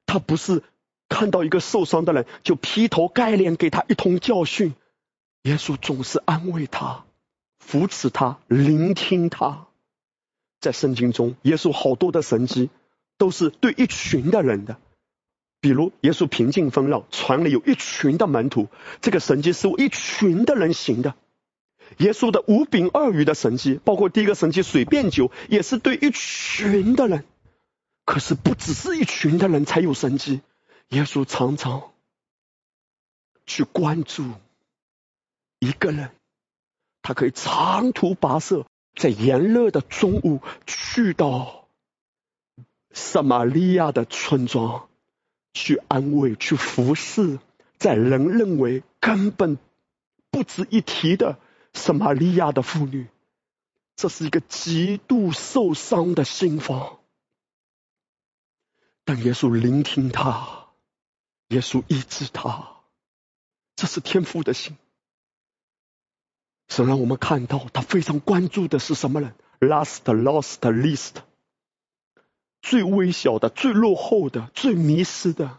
[0.07, 0.65] 他不是
[1.09, 4.75] 看到一个受伤的人就劈头盖脸给他一通教训，
[5.43, 7.05] 耶稣总是安慰他、
[7.59, 9.67] 扶持他、聆听他。
[10.61, 12.71] 在圣经中，耶稣好多的神迹
[13.19, 14.79] 都是对一群的人的，
[15.61, 18.69] 比如耶稣平静风浪，船里有一群的门徒，
[19.01, 21.15] 这个神迹是为一群的人行的。
[21.99, 27.25] 耶稣的五饼二鱼的神迹，包括第一个神迹水变酒，也是对一群的人。
[28.05, 30.41] 可是不只是一群的人才有神迹，
[30.89, 31.93] 耶稣常常
[33.47, 34.25] 去关注
[35.59, 36.11] 一个人，
[37.03, 38.67] 他可以长途跋涉。
[38.97, 41.69] 在炎热的中午，去到
[42.93, 44.89] 撒玛利亚的村庄，
[45.55, 47.39] 去安慰、去服侍，
[47.79, 49.59] 在人认为根本
[50.31, 51.39] 不值一提的
[51.73, 53.09] 撒玛利亚的妇女，
[53.97, 56.99] 这是一个极度受伤的心房。
[59.05, 60.67] 但耶稣聆听他，
[61.49, 62.77] 耶稣医治他，
[63.77, 64.77] 这是天父的心。
[66.69, 71.17] 神让我们看到，他非常关注的是什么人？Last, lost, least，
[72.63, 75.59] 最微小的、最落后的、最迷失的，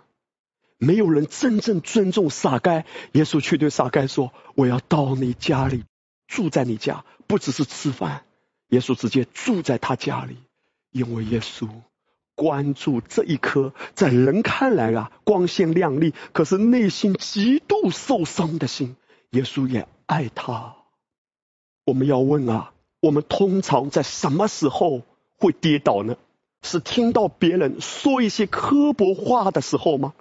[0.78, 2.86] 没有人真正尊重撒该。
[3.12, 5.84] 耶稣却对撒该说：“我要到你家里，
[6.32, 8.24] 住在你家，不只是吃饭。”
[8.72, 10.38] 耶稣直接住在他家里，
[10.92, 11.68] 因为耶稣
[12.36, 18.96] 关注这一颗在人看来啊光鲜亮丽，可是内心极度受伤的心。
[19.32, 20.78] 耶稣也爱他。
[21.86, 25.02] 我们要问啊，我们通常在什么时候
[25.38, 26.16] 会跌倒呢？
[26.62, 30.14] 是听到别人说一些刻薄话的时候吗？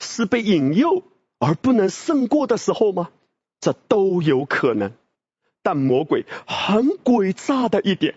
[0.00, 1.02] 是被引诱
[1.38, 3.10] 而不能胜过的时候吗？
[3.60, 4.92] 这都有可能。
[5.62, 8.14] 但魔鬼很诡诈的一点，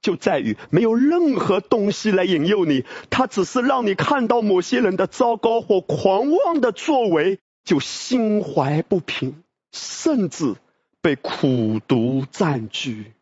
[0.00, 10.54] 就在于没有任何东西来引诱你，他只是让你看到某些人的糟糕或狂妄的作为，就心怀不平，甚至。
[11.02, 13.12] 被苦毒占据。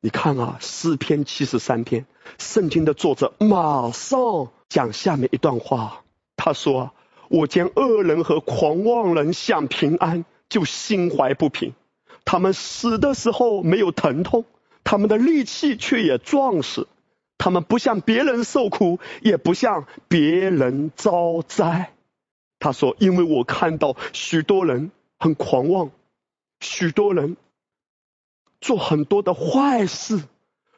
[0.00, 6.02] 你看啊，诗篇七十三篇，圣经的作者马上讲下面一段话。
[6.34, 6.90] 他说
[7.30, 11.72] ：“我见恶人和狂妄人享平安，就心怀不平。
[12.24, 14.44] 他们死的时候没有疼痛，
[14.84, 16.86] 他们的力气却也壮实。
[17.38, 21.92] 他们不向别人受苦，也不向别人遭灾。”
[22.60, 25.90] 他说：“因为我看到许多人很狂妄。”
[26.60, 27.36] 许多人
[28.60, 30.22] 做很多的坏事，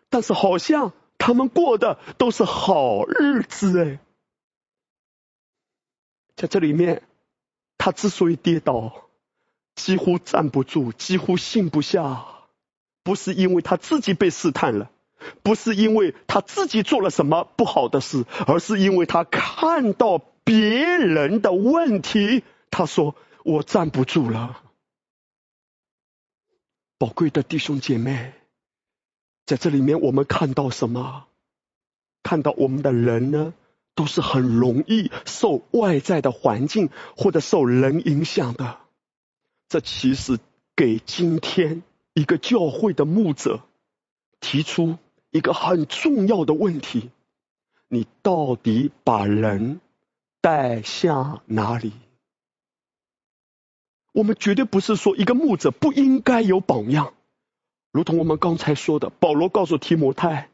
[0.08, 3.98] 但是好像他们过的都是好日子哎。
[6.36, 7.02] 在这里面，
[7.76, 9.03] 他之所以跌倒，
[9.74, 12.24] 几乎站不住，几乎信不下，
[13.02, 14.90] 不是因为他自己被试探了，
[15.42, 24.60] 不是因为他自己做了什么不好的事，而是因为他看到别人的问题，他说我站不住了。
[26.98, 28.32] 宝贵的弟兄姐妹，
[29.46, 31.26] 在这里面我们看到什么？
[32.22, 33.52] 看到我们的人呢？
[33.96, 38.78] 都是很容易受外在的环境或者受人影响的。
[39.68, 40.38] 这其实
[40.76, 43.60] 给今天一个教会的牧者
[44.40, 44.98] 提出
[45.30, 47.10] 一个很重要的问题：
[47.88, 49.80] 你到底把人
[50.40, 51.92] 带向哪里？
[54.12, 57.14] 我们绝对不是说一个牧者不应该有榜样，
[57.90, 60.50] 如同我们刚才说的，保罗告诉提摩太，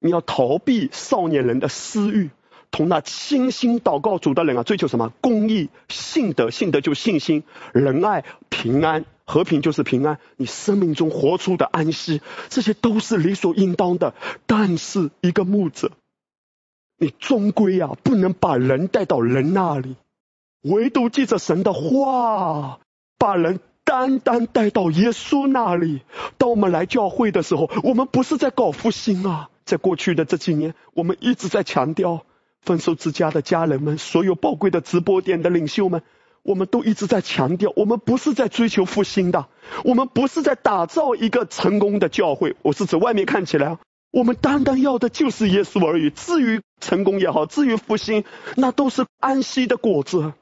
[0.00, 2.30] 你要逃避少年人的私欲。
[2.70, 5.12] 同那倾心祷告主的人啊，追求什么？
[5.20, 10.18] 公义、信德，信德就信心、仁爱、平安、和平就是平安。
[10.36, 14.14] 你生命中活出的安息，这些都是理所应当的。
[14.44, 15.92] 但是一个牧者，
[16.98, 19.96] 你终归啊，不能把人带到人那里，
[20.62, 22.80] 唯独记着神的话，
[23.16, 26.02] 把人单单带到耶稣那里。
[26.36, 32.26] 当我们来教会的时候，我们不是在搞复兴啊，在过去的这几年，我们一直在强调。
[32.66, 36.02] 丰收之家的家人们，所有宝贵的直播点的领袖们，
[36.42, 39.46] 我们都一直在强调，我们不是在追求复兴的，
[39.84, 42.56] 我们不是在打造一个成功的教会。
[42.62, 43.78] 我是指外面看起来，
[44.10, 46.10] 我们单单要的就是耶稣而已。
[46.10, 48.24] 至于成功也好，至于复兴，
[48.56, 50.32] 那都是安息的果子。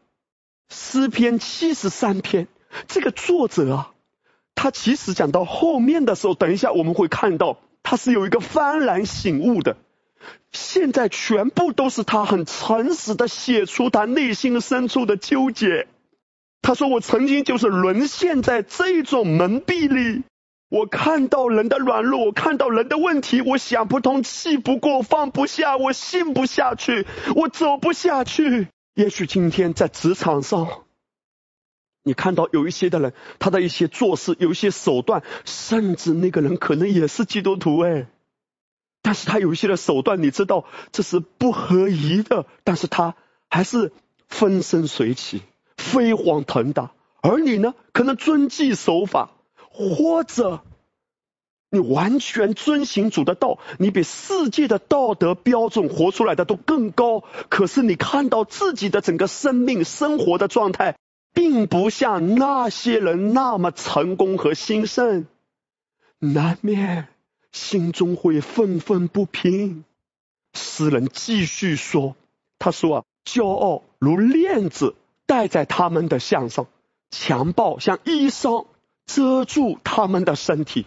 [0.70, 2.48] 诗篇七十三篇，
[2.88, 3.90] 这个作者啊，
[4.54, 9.76] 他其实讲到后面的时候，等一下我们会看到，他是有一个幡然醒悟的。
[10.52, 15.88] 现在全部都是他很诚实的写出他内心深处的纠结。
[16.62, 20.22] 他说：“我曾经就是沦陷在这种蒙蔽里，
[20.70, 27.06] 我看到人的软弱，我看到人的问题，我想不通，气不过，放不下，我信不下去，
[27.36, 28.68] 我走不下去。
[28.94, 30.84] 也许今天在职场上，
[32.02, 38.06] 你看到有一些的人，他的一些做事，有一些手段，甚至那个人可能也是基督徒，哎。”
[39.04, 43.14] 但是他有一些的手段，你知道这是不合宜的，但是他
[43.50, 43.92] 还是
[44.28, 45.42] 风生水起、
[45.76, 46.92] 飞黄腾达。
[47.20, 49.32] 而你呢，可能遵纪守法，
[49.70, 50.62] 或者
[51.68, 57.24] 你完全遵行主的道，你比世界的道德标准活出来的都更高。
[57.50, 60.96] 可是你看到自己的整个生命生活的状态，
[61.34, 65.26] 并不像那些人那么成功和兴盛，
[66.18, 67.08] 难免。
[67.54, 69.84] 心中会愤愤不平。
[70.54, 72.16] 诗人继续说
[72.58, 76.66] ：“他说啊，骄傲如链子戴在他们的项上，
[77.12, 78.66] 强暴像衣裳
[79.06, 80.86] 遮住他们的身体，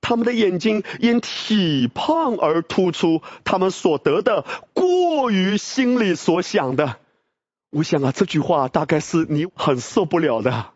[0.00, 4.44] 他们的眼睛因体胖而突出，他们所得的
[4.74, 6.96] 过于心里所想的。”
[7.70, 10.72] 我想啊，这句话大概是你很受不了的，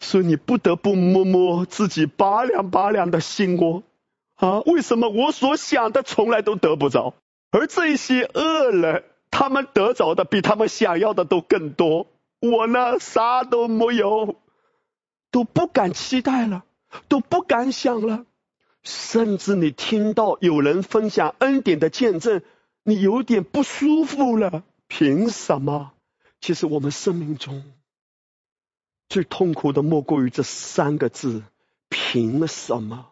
[0.00, 3.84] 所以你不得不摸摸自己拔凉拔凉的心窝。
[4.42, 7.14] 啊，为什么我所想的从来都得不着，
[7.52, 12.08] 而这些恶人，他们得着的比他们想要的都更多，
[12.40, 14.34] 我呢啥都没有，
[15.30, 16.64] 都不敢期待了，
[17.06, 18.26] 都不敢想了，
[18.82, 22.42] 甚至你听到有人分享恩典的见证，
[22.82, 24.64] 你有点不舒服了。
[24.88, 25.92] 凭什么？
[26.40, 27.62] 其实我们生命中
[29.08, 31.44] 最痛苦的莫过于这三个字：
[31.88, 33.11] 凭什么？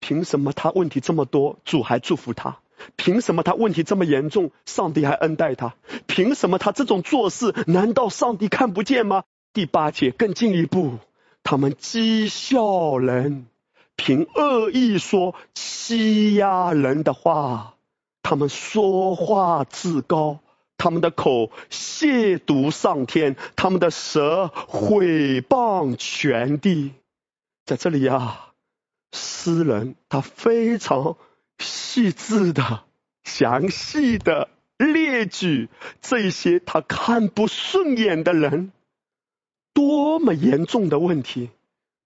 [0.00, 2.58] 凭什么他问题这么多，主还祝福他？
[2.94, 5.74] 凭什么他问题这么严重，上帝还恩待他？
[6.06, 9.24] 凭什么他这种做事，难道上帝看不见吗？
[9.52, 10.98] 第八节更进一步，
[11.42, 13.46] 他们讥笑人，
[13.96, 17.74] 凭恶意说欺压人的话，
[18.22, 20.40] 他们说话自高，
[20.76, 26.92] 他们的口亵渎上天，他们的舌毁谤全地。
[27.64, 28.42] 在这里呀。
[29.16, 31.16] 诗人他非常
[31.58, 32.84] 细致的、
[33.24, 35.68] 详细的列举
[36.02, 38.72] 这些他看不顺眼的人
[39.72, 41.50] 多么严重的问题，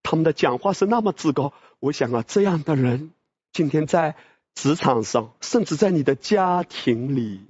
[0.02, 1.52] 他们的讲话是那么自高。
[1.80, 3.10] 我想啊，这样的人
[3.52, 4.16] 今天在
[4.54, 7.40] 职场上，甚至在你的家庭里，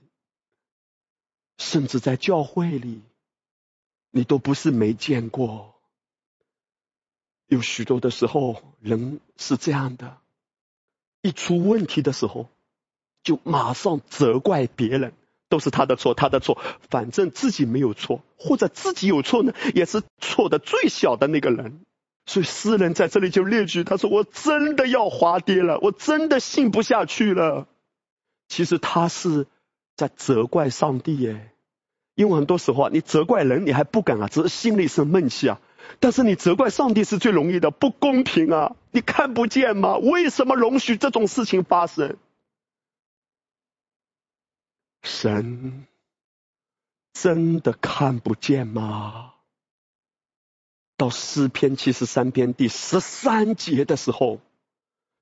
[1.58, 3.02] 甚至在教会里，
[4.10, 5.79] 你都不是没见过。
[7.50, 10.18] 有许多的时候，人是这样的，
[11.20, 12.46] 一出问题的时候，
[13.24, 15.12] 就马上责怪别人，
[15.48, 21.84] 都是他的错，他的错，反正自己没有错，或者自己有错呢，也是错的最小的那个人。
[22.24, 27.66] 所以诗人在这里就列举，他说：“我真的要滑跌了，我真的信不下去了。”
[28.46, 29.48] 其实他是
[29.96, 31.50] 在责怪上帝耶，
[32.14, 35.60] 因为很多时候啊，你责怪人你还不敢啊，只是心里生闷气啊。
[35.98, 38.76] 但是你责怪上帝是最容易的，不公平啊！
[38.92, 39.96] 你看不见吗？
[39.96, 42.16] 为什么容许这种事情发生？
[45.02, 45.86] 神
[47.12, 49.32] 真的看不见吗？
[50.96, 54.40] 到诗篇七十三篇第十三节的时候，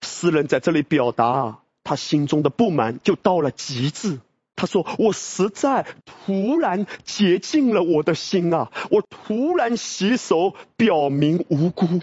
[0.03, 4.21] 诗人在这里表达他心中的不满，就到了极致。
[4.59, 8.73] 他说：“我实在突然洁净了我的心啊！
[8.91, 12.01] 我突然洗手，表明无辜。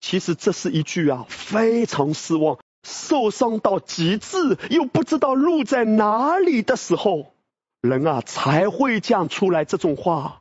[0.00, 7.34] 其实这是一句啊，非常失望、受伤到极致，又不知道路在哪里的时候，
[7.82, 10.40] 人啊才会这样出来这种话。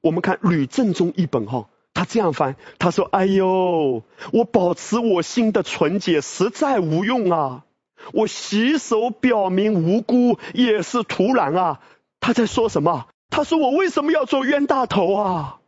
[0.00, 4.02] 我们看吕正中一本哈。”他这样翻，他说：“哎呦，
[4.32, 7.64] 我保持我心的纯洁实在无用啊！
[8.12, 11.80] 我洗手表明无辜也是徒然啊！”
[12.20, 13.08] 他在说什么？
[13.30, 15.60] 他说：“我为什么要做冤大头啊？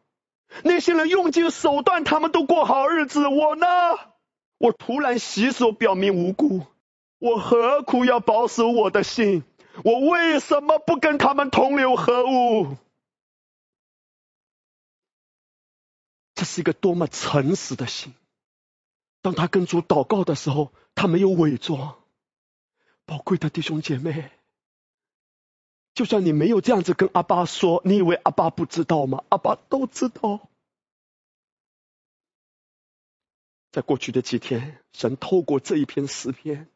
[0.62, 3.66] 那些人用尽手段，他们都过好日子，我呢？
[4.58, 6.62] 我突然洗手表明无辜，
[7.18, 9.42] 我何苦要保守我的心？
[9.84, 12.76] 我为什么不跟他们同流合污？”
[16.34, 18.14] 这是一个多么诚实的心！
[19.22, 21.96] 当他跟主祷告的时候，他没有伪装。
[23.06, 24.30] 宝贵的弟兄姐妹，
[25.94, 29.24] 就算你没有这样子跟阿爸说，你以为阿爸不知道吗？
[29.28, 30.48] 阿爸都知道。
[33.70, 36.68] 在过去的几天，神透过这一篇诗篇，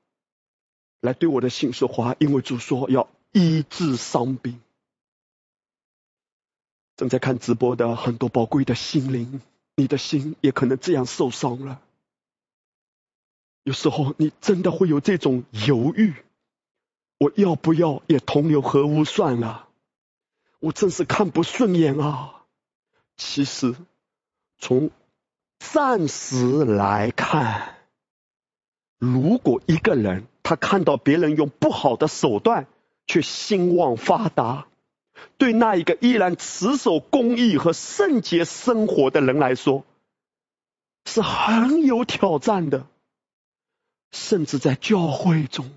[1.00, 4.60] 来对我的心说话，因为主说要医治伤病。
[6.96, 9.40] 正在看直播的很多宝贵的心灵，
[9.74, 11.82] 你的心也可能这样受伤了。
[13.62, 16.14] 有时候你真的会有这种犹豫：
[17.18, 19.68] 我要不要也同流合污算了？
[20.60, 22.44] 我真是看不顺眼啊！
[23.16, 23.74] 其实
[24.58, 24.90] 从
[25.58, 27.76] 暂时来看，
[28.98, 32.66] 如果一个人他看到别人用不好的手段
[33.06, 34.66] 却兴旺发达，
[35.36, 39.84] 对那一个依然持守公义和圣洁生活的人来说，
[41.06, 42.86] 是很有挑战的。
[44.12, 45.70] 甚至在教会中，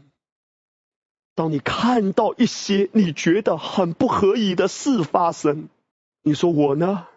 [1.35, 5.69] 当你看到一些你觉得很不合宜的事发生，
[6.21, 7.07] 你说我呢？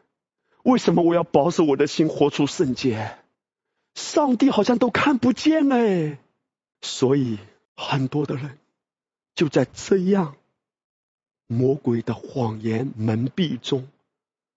[0.63, 3.19] 为什么我要保守我的心，活出圣洁？
[3.95, 6.19] 上帝好像都看不见哎。
[6.83, 7.39] 所以
[7.77, 8.59] 很多的人
[9.35, 10.37] 就在这样。
[11.47, 13.89] 魔鬼的谎言蒙蔽中，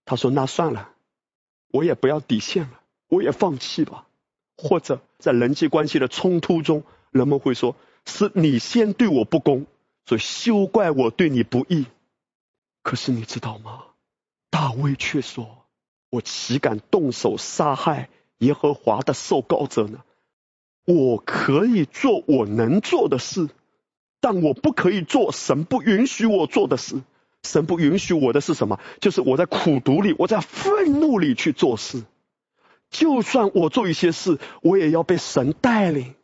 [0.05, 0.89] 他说：“那算了，
[1.69, 4.07] 我也不要底线了，我也放弃吧。”
[4.61, 9.65] 或者在人际关系的冲突中，人们会说：“是你先对我不公，
[10.05, 11.85] 所以休怪我对你不义。”
[12.83, 13.83] 可是你知道吗？
[14.49, 15.65] 大卫却说
[16.11, 19.99] ：“我岂敢动手杀害耶和华的受膏者呢？
[20.85, 23.49] 我可以做我能做的事。”
[24.21, 27.01] 但我不可以做神不允许我做的事。
[27.41, 28.77] 神不允许我的是什么？
[28.99, 32.03] 就是我在苦读里，我在愤怒里去做事。
[32.89, 36.15] 就算我做一些事，我也要被神带领。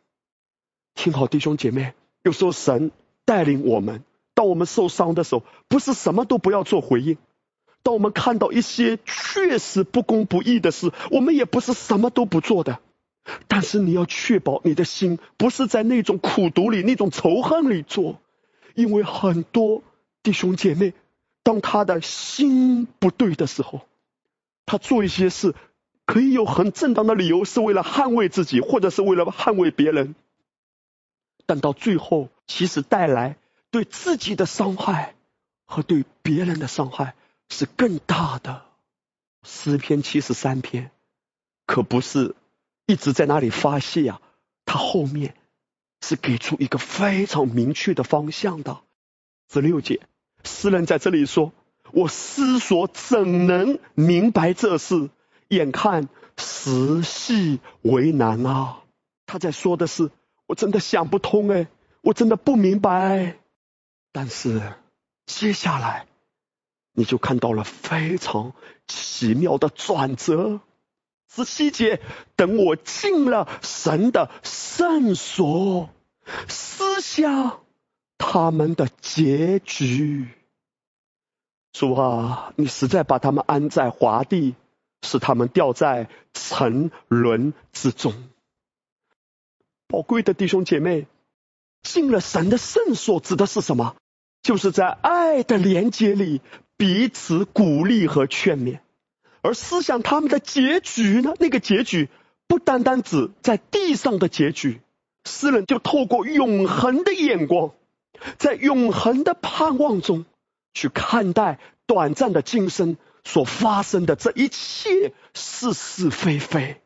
[0.94, 2.90] 听好，弟兄姐妹，有时候神
[3.24, 4.02] 带领我们，
[4.34, 7.16] 当我们受伤的时候，不是什么都不要做回应；
[7.82, 12.80] 当我们看到一些确实不公不义的事，我们也不是什么都不做的。
[13.48, 18.20] 但是你要确保你的心不是在那种苦读里、那种仇恨里做，
[18.74, 19.82] 因为很多
[20.22, 20.94] 弟兄姐妹，
[21.42, 23.80] 当他的心不对的时候，
[24.64, 25.54] 他做一些事
[26.06, 30.14] 可以有很正当的理由，是为了捍卫自己，或者是为了捍卫别人，
[31.44, 33.36] 但到最后其实带来
[33.70, 35.14] 对自己的伤害
[35.66, 37.14] 和对别人的伤害
[37.50, 38.62] 是更大的。
[39.42, 40.90] 诗篇七十三篇
[41.66, 42.34] 可不是。
[42.88, 44.20] 一直在那里发泄啊，
[44.64, 45.34] 他后面
[46.00, 48.78] 是给出一个非常明确的方向的。
[49.52, 50.02] 十六节，
[50.44, 51.52] 诗人在这里说
[51.90, 55.10] ：“我思索怎能明白这事？
[55.48, 58.82] 眼看时系为难啊！”
[59.26, 60.10] 他在说的是
[60.46, 61.68] ：“我真的想不通哎，
[62.02, 63.36] 我真的不明白。”
[64.12, 64.62] 但是
[65.26, 66.06] 接下来
[66.92, 68.52] 你就看到了非常
[68.86, 70.60] 奇妙的转折。
[71.28, 72.00] 十七节，
[72.36, 75.90] 等我进了神的圣所，
[76.48, 77.60] 思想
[78.16, 80.28] 他们的结局。
[81.72, 84.54] 主啊，你实在把他们安在华地，
[85.02, 88.14] 使他们掉在沉沦之中。
[89.88, 91.06] 宝贵的弟兄姐妹，
[91.82, 93.96] 进了神的圣所指的是什么？
[94.42, 96.40] 就是在爱的连接里
[96.76, 98.80] 彼此鼓励和劝勉。
[99.42, 101.34] 而思想他们的结局呢？
[101.38, 102.08] 那个结局
[102.46, 104.80] 不单单指在地上的结局，
[105.24, 107.72] 诗人就透过永恒的眼光，
[108.38, 110.24] 在永恒的盼望中。
[110.74, 116.80] 去看待短暂的今生所发生的这一切是是非非，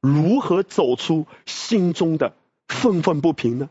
[0.00, 2.34] 如何走出心中的
[2.66, 3.70] 愤愤不平呢？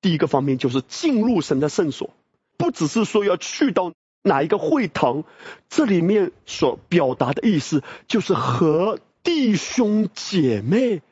[0.00, 2.08] 第一个方面就是进入神的圣所，
[2.56, 3.92] 不只是说要去到
[4.22, 5.24] 哪一个会堂，
[5.68, 11.02] 这里面所表达的意思就是和弟兄姐妹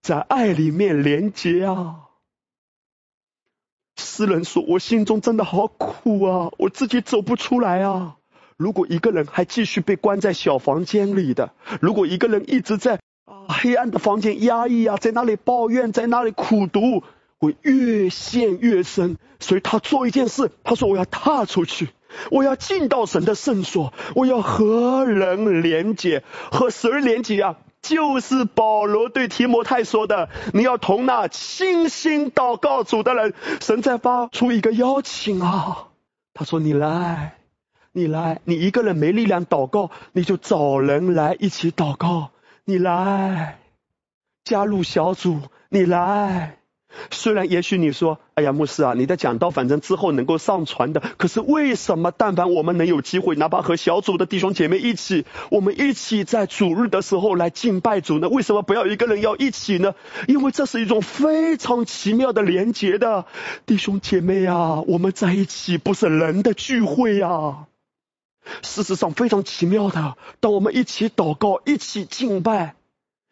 [0.00, 2.06] 在爱里面连接啊。
[3.98, 8.17] 诗人说：“我心中真的好苦啊，我自己走不出来啊。
[8.58, 17.04] 如果一个人还继续被关在小房间里的，如果一个人一直在啊黑暗的房间压抑啊，在那里抱怨，在那里苦读，
[17.38, 19.16] 会越陷越深。
[19.38, 21.90] 所以他做一件事，他说：我要踏出去，
[22.32, 35.86] 我要进到神的圣所，我要和人连接，和神连接啊。”就是保罗对提摩太说的：“你要同那清心祷告主的人，神在发出一个邀请啊。
[36.34, 37.37] 他说：你来，
[37.92, 42.30] 你来，你一个人没力量祷告，你就找人来一起祷告。
[42.64, 43.58] 你来，
[44.44, 46.54] 加入小组，你来。”
[47.10, 58.30] 虽然也许你说，哎呀，牧师啊，你的讲道反正之后能够上传的，可是为什么但凡我们能有机会，哪怕和小组的弟兄姐妹一起，我们一起在主日的时候来敬拜主呢？
[58.30, 59.94] 为什么不要一个人要一起呢？
[60.26, 63.26] 因为这是一种非常奇妙的连结的
[63.66, 67.66] 弟兄姐妹啊，我们在一起不是人的聚会呀，
[68.62, 72.74] 事实上非常奇妙的，当我们一起祷告，一起敬拜。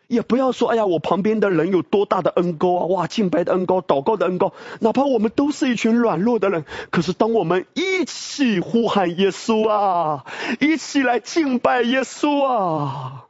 [0.09, 2.87] 也不要说，哎呀，我旁边的人有多大的恩高啊！
[2.87, 10.25] 哇，敬拜的恩高，祷告的恩高，哪怕我们都是一群软弱的人，可是当我们一起呼喊耶稣啊，
[10.61, 13.25] 一起来敬拜耶稣啊，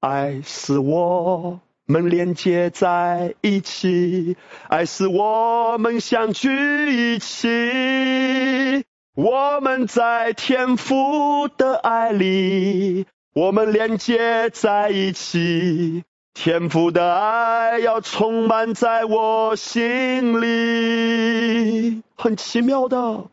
[0.00, 4.36] 爱是我们连接在一起，
[4.68, 8.84] 爱是我们相聚一起，
[9.14, 13.04] 我们在天父的爱里。
[13.34, 16.02] 我们连接在一起，
[16.32, 23.24] 天赋的爱要充满在我心里，很奇妙的。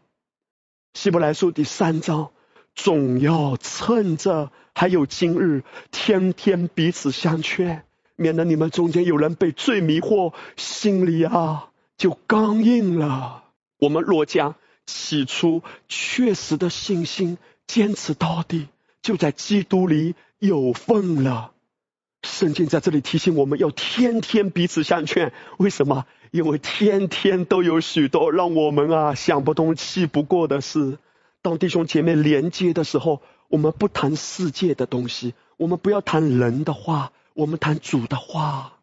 [0.94, 2.32] 希伯来书第三章，
[2.76, 7.86] 总要趁着还有今日，天天彼此相劝，
[8.18, 13.46] 免得你们中间有人被罪迷惑，心里啊就刚硬了。
[13.80, 14.56] 我们若将
[14.90, 17.38] 起初确实的信心
[17.68, 18.68] 坚持到底。
[19.02, 21.52] 就在基督里有份了。
[22.24, 25.32] 圣经在这里提醒我们要天天彼此相劝。
[25.58, 26.06] 为什么？
[26.32, 30.98] 因为天天都有许多让我们啊想不通、气不过的事。
[31.42, 38.74] 当弟兄姐妹连接的时候，我们不谈世界的东西，我们不要谈人的话，我们谈主的话。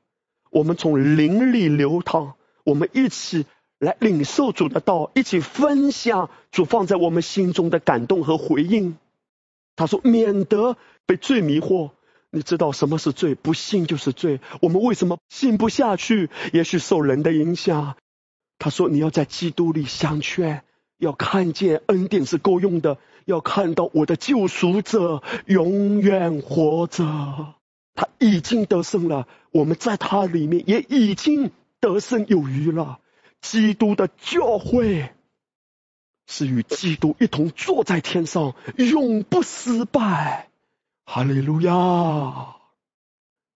[0.50, 2.32] 我们从灵里流淌，
[2.64, 3.44] 我们一起
[3.78, 8.96] 来领受主的道，一起分享主放在我们心中的感动和回应。
[9.76, 11.90] 他说：“免得被罪迷惑，
[12.30, 13.34] 你知道什么是罪？
[13.34, 14.40] 不信就是罪。
[14.62, 16.30] 我们为什么信不下去？
[16.54, 17.96] 也许受人的影响。”
[18.58, 20.62] 他说：“你要在基督里相劝，
[20.96, 22.96] 要看见恩典是够用的，
[23.26, 27.04] 要看到我的救赎者永远活着，
[27.94, 29.28] 他已经得胜了。
[29.52, 31.50] 我们在他里面也已经
[31.80, 33.00] 得胜有余了。
[33.40, 35.12] 基督的教会。”
[36.28, 40.48] 是与基督一同坐在天上，永不失败。
[41.04, 42.56] 哈利路亚！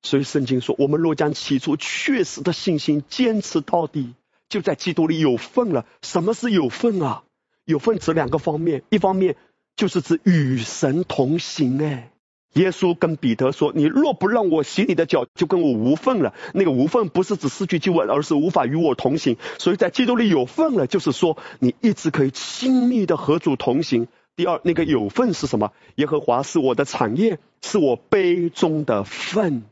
[0.03, 4.15] 所以圣经说，我们若将起初确实的信心坚持到底，
[4.49, 5.85] 就在基督里有份了。
[6.01, 7.25] 什么是有份啊？
[7.65, 9.37] 有份指两个方面，一方面
[9.75, 12.10] 就是指与神同行，哎。
[12.55, 16.35] 耶稣跟彼得说：“你若不让我洗你的脚，就跟我无份了。
[16.53, 19.37] 那个无份不是指失去救恩，而是无法与我同行。
[19.59, 24.09] 所以在基督里有份了，就是说你一直可以亲密的和主同行。
[24.35, 25.73] 第二，那个有份是什么？
[25.95, 29.63] 耶和华是我的产业，是我杯中的份。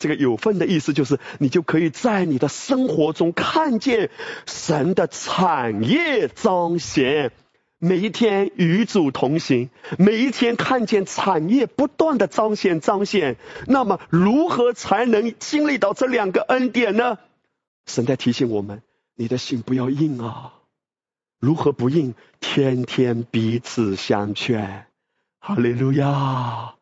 [0.00, 4.10] 这个有份的意思就是，你就可以在你的生活中看见
[4.44, 7.30] 神的产业彰显。”
[7.84, 9.68] 每一天与主同行，
[9.98, 17.18] 每一天看见产业不断的彰显彰显，那么如何才能经历到这两个恩典呢？
[17.84, 18.80] 神在提醒我们：
[19.16, 20.54] 你的心不要硬啊！
[21.38, 22.14] 如何不硬？
[22.40, 24.86] 天天彼此相劝。
[25.38, 26.76] 哈利路亚！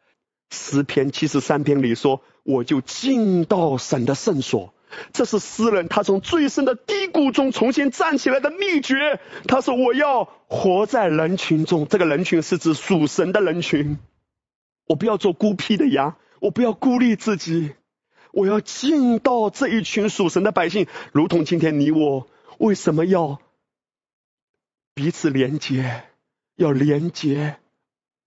[0.51, 4.73] 诗篇七十三篇里说：“我就进到神的圣所。”
[5.13, 9.21] 这是诗人他从最深的低谷中重新站起来的秘诀。
[9.49, 13.99] 他说：“我要活在人群中，这个人群是指属神的人群。
[14.87, 17.73] 我不要做孤僻的羊，我不要孤立自己，
[18.33, 22.29] 我要进到这一群属神的百姓，如同今天你我
[22.59, 23.41] 为什么要
[24.95, 26.05] 彼此连接？
[26.57, 27.57] 要连接，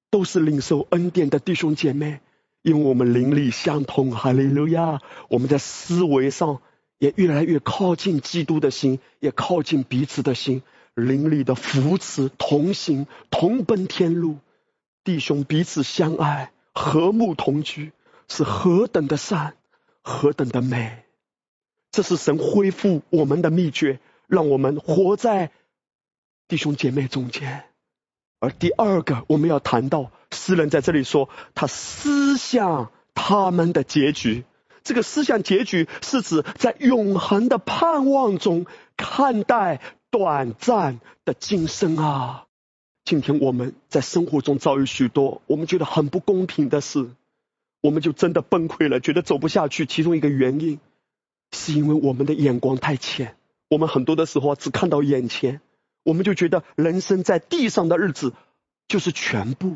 [0.09, 2.20] 都是领受恩典的弟兄姐妹。”
[2.66, 4.99] 因为我们灵力相通，哈利路亚！
[5.30, 6.63] 我们在思维上
[6.97, 10.63] 也越来越靠近基督的心，也靠近彼此的心，
[10.95, 14.39] 灵力的扶持，同行，同奔天路，
[15.03, 17.91] 弟兄彼此相爱，和睦同居，
[18.28, 19.53] 是何等的善，
[20.01, 21.03] 何等的美！
[21.91, 25.51] 这是神恢复我们的秘诀，让我们活在
[26.47, 27.66] 弟兄姐妹中间。
[28.40, 30.12] 而第二个，我们要谈到。
[30.32, 34.44] 诗人在这里说，他思想他们的结局。
[34.84, 38.66] 这个思想结局是指在永恒的盼望中
[38.98, 39.82] 看待
[40.12, 42.46] 短暂的今生啊。
[43.04, 47.10] 今天我们在生活中遭遇许多我们觉得很不公平的事，
[47.82, 49.86] 我们就真的崩溃了，觉得走不下去。
[49.86, 50.80] 其中一个原因
[51.52, 53.38] 是因为我们的眼光太浅，
[53.70, 55.62] 我们很多的时候只看到眼前，
[56.06, 58.32] 我们就觉得人生在地上的日子
[58.88, 59.76] 就是全部。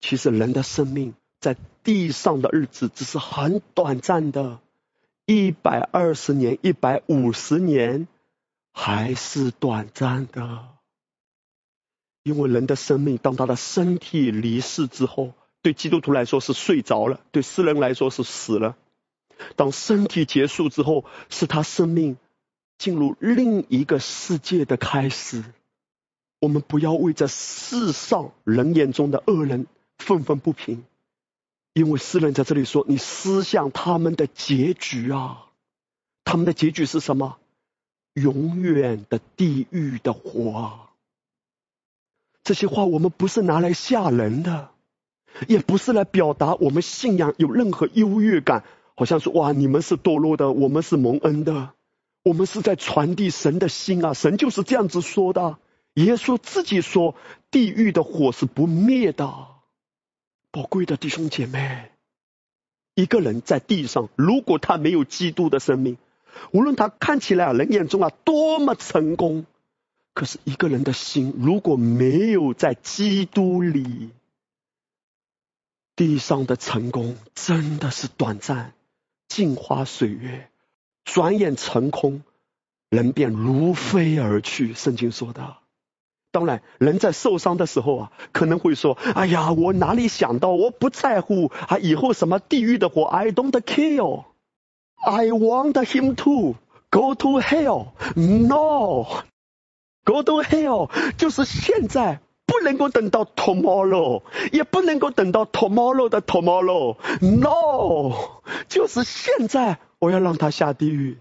[0.00, 4.58] 其实人的生命在地上的日子只是很短暂的，
[5.26, 8.08] 一百二十年、一百五十年
[8.72, 10.68] 还是短暂的。
[12.22, 18.76] 因为人的生命，当他的身体离世之后，对基督徒来说是睡着了，对世人来说是死了。
[19.56, 22.16] 当身体结束之后，是他生命
[22.78, 25.44] 进入另一个世界的开始。
[26.40, 29.66] 我们不要为这世上人眼中的恶人。
[29.98, 30.84] 愤愤不平，
[31.72, 35.46] 因为诗人在这里说：“你思想他们的结局啊，
[36.22, 37.38] 他们的结局是什么？
[38.12, 40.80] 永远的地狱的火。”
[42.44, 44.68] 这些话我们不是拿来吓人的，
[45.48, 48.64] 也不是来表达我们信仰有任何优越感，
[48.94, 51.70] 好像说：“哇，你们是堕落的，我们是蒙恩的。”
[52.26, 54.12] 我们是在传递神的心啊！
[54.12, 55.58] 神就是这样子说的。
[55.94, 57.14] 耶稣自己说
[57.52, 59.46] ：“地狱的火是不灭的。”
[60.50, 61.92] 宝贵的弟兄姐妹，
[62.96, 65.98] 一个人在地上，如果他没有基督的生命，
[66.50, 69.46] 无论他看起来人眼中啊多么成功，
[70.12, 74.10] 可是一个人的心如果没有在基督里，
[75.94, 78.72] 地上的成功真的是短暂，
[79.28, 80.50] 镜花水月，
[81.06, 82.20] 转眼成空，
[82.90, 84.74] 人便如飞而去。
[84.74, 85.56] 圣经说的。
[86.32, 94.24] 当然，人在受伤的时候啊，可能会说：“哎呀，我哪里想到，我不在乎啊，以后什么地狱的火，I don't care.
[94.96, 96.56] I want him to
[96.90, 97.92] go to hell.
[98.16, 99.06] No,
[100.04, 106.96] go to hell 就是现在，不能够等到 tomorrow，也不能够等到 tomorrow 的 tomorrow.
[107.20, 111.18] No，就是现在，我要让他下地狱。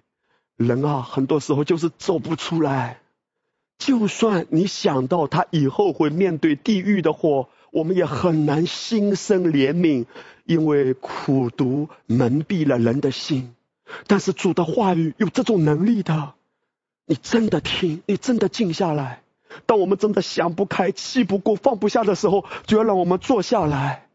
[0.57, 2.99] 人啊，很多时候就是走不出来。”
[3.77, 10.05] 就算你想到他以后会面对地狱的火，我们也很难心生怜悯，
[10.45, 13.53] 因为苦毒蒙蔽了人的心。
[14.07, 16.35] 但是主的话语有这种能力的，
[17.05, 19.21] 你真的听，你真的静下来。
[19.65, 24.07] 当我们真的想不开、气不过、放不下的时候，就要让我们坐下来。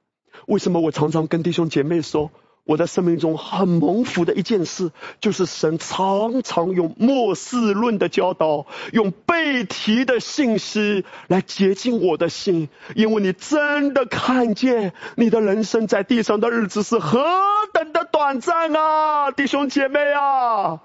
[0.47, 2.31] 为什么我常常跟弟兄姐妹说？
[2.65, 12.69] 我的生命中很蒙福的一件事，就是神常常用末世论的教导，用背题的信息来洁净我的心。
[12.95, 17.25] 因为你真的看见你的人生在地上的日子是何
[17.73, 20.81] 等的短暂啊，弟兄姐妹啊，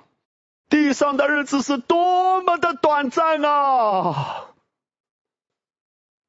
[0.69, 4.45] 地上的日子是多么的短暂啊！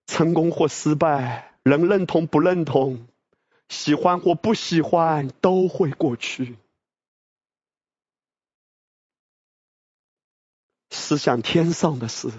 [0.07, 3.07] 成功或失败，人认同不认同？
[3.69, 6.57] 喜欢或不喜欢都会过去。
[10.91, 12.31] 思想天上的事，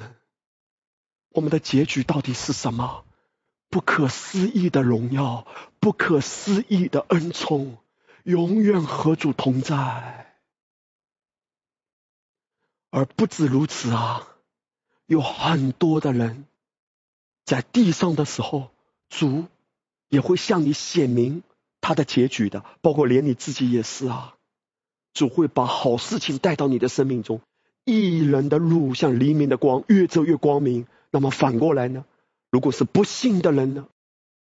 [1.29, 3.05] 我们的结局到底是什么？
[3.69, 5.45] 不可思议的荣耀，
[5.79, 7.77] 不可思议的恩宠，
[8.23, 10.37] 永远和主同在。
[12.89, 14.25] 而不止如此啊，
[15.05, 16.47] 有很多的人
[17.43, 18.71] 在地上的时候，
[19.09, 19.45] 主
[20.09, 21.43] 也会向你显明
[21.81, 24.35] 他的结局的，包括连你自己也是啊。
[25.13, 27.41] 主会把好事情带到你的生命中，
[27.85, 30.85] 一人的路像黎明的光，越走越光明。
[31.09, 32.05] 那么反过来呢？
[32.51, 33.87] 如果是不幸的人呢？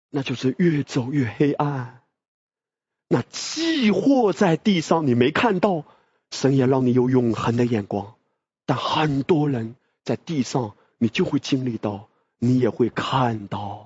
[0.09, 2.01] 那就是越走越黑暗。
[3.07, 5.85] 那既或在地上你没看到，
[6.31, 8.15] 神也让你有永恒的眼光。
[8.65, 12.09] 但很多人在地上，你就会经历到，
[12.39, 13.84] 你也会看到。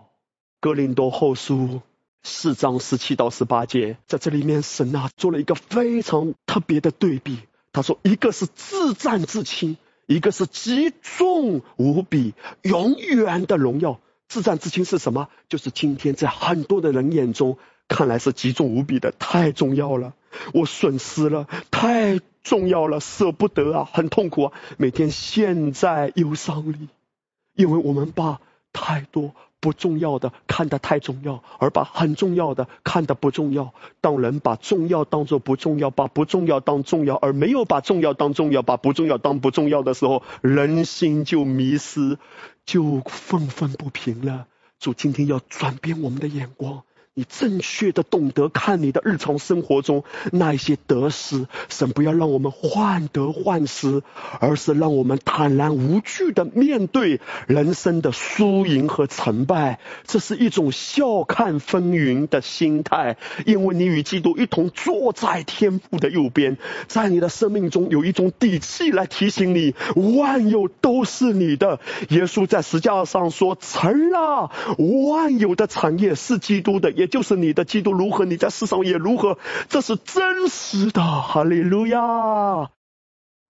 [0.60, 1.82] 哥林多后书。
[2.22, 7.40] 四章十七到十八节，在这里面，神啊做了一个非常特别的对比。
[7.72, 14.02] 他说，一个是自战自清，一个是极重无比、永远的荣耀。
[14.28, 15.30] 自战自清是什么？
[15.48, 17.58] 就是今天在很多的人眼中
[17.88, 20.14] 看来是极重无比的，太重要了，
[20.54, 26.90] 我损失了，太重要了，舍不得啊，很痛苦啊，每天陷在忧伤里，
[27.56, 28.42] 因为我们把
[28.74, 29.34] 太多。
[29.60, 33.74] 不重要的看得太重要，而把很重要的看得不重要。
[34.02, 42.18] 当人把重要当做不重要，把不重要当重要，而没有把重要当重要，把不重要当不重要的时候，人心就迷失，
[42.66, 44.48] 就愤愤不平了。
[44.80, 46.84] 主今天要转变我们的眼光。
[47.20, 54.04] 你正确的懂得看你的日常生活中那些得失，神不要让我们患得患失，
[54.40, 59.80] 而是让我们坦然无惧的面对人生的输赢和成败。
[60.08, 66.58] 这是一种笑看风云的心态，因为你与基督一同坐在天父的右边，
[66.88, 69.76] 在你的生命中有一种底气来提醒你，
[70.18, 71.82] 万有都是你的。
[72.12, 74.52] 耶稣在十字架上说：“成了，
[75.12, 79.38] 万有的产业是基督的。”也就是你的基督如何，你在世上也如何，
[79.68, 81.02] 这是真实的。
[81.04, 82.70] 哈利路亚。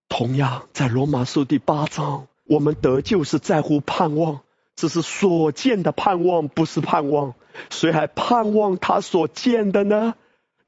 [0.07, 4.39] 同样，在罗马书第八章，我们得救是在乎盼望，
[4.76, 7.36] 只是所见的盼望，不是盼望。
[7.70, 10.16] 谁还盼望他所见的呢？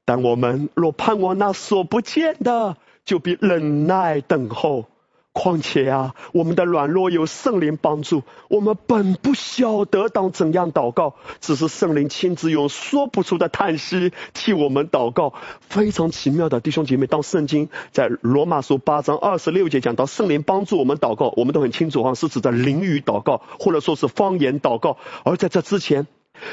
[0.04, 4.86] 但我们若盼望那所不见的，就必忍耐等候。
[5.32, 15.32] 况且啊，我们的软弱有圣灵帮助，我们本不晓得当怎样祷告，只是圣灵亲自用说不出的叹息替我们祷告。
[15.60, 24.98] 非常奇妙的弟兄姐妹，当圣经在罗马书八章二十六节讲到圣灵帮助我们祷告，我们都很清楚啊，是指的灵语祷告，或者说是方言祷告。
[25.24, 26.06] 而在这之前。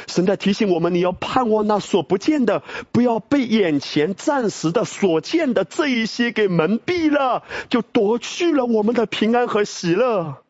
[0.08, 10.44] 神在提醒我们：你要盼望那所不见的，不要被眼前暂时的所见的这一些给蒙蔽了，就夺去了我们的平安和喜乐。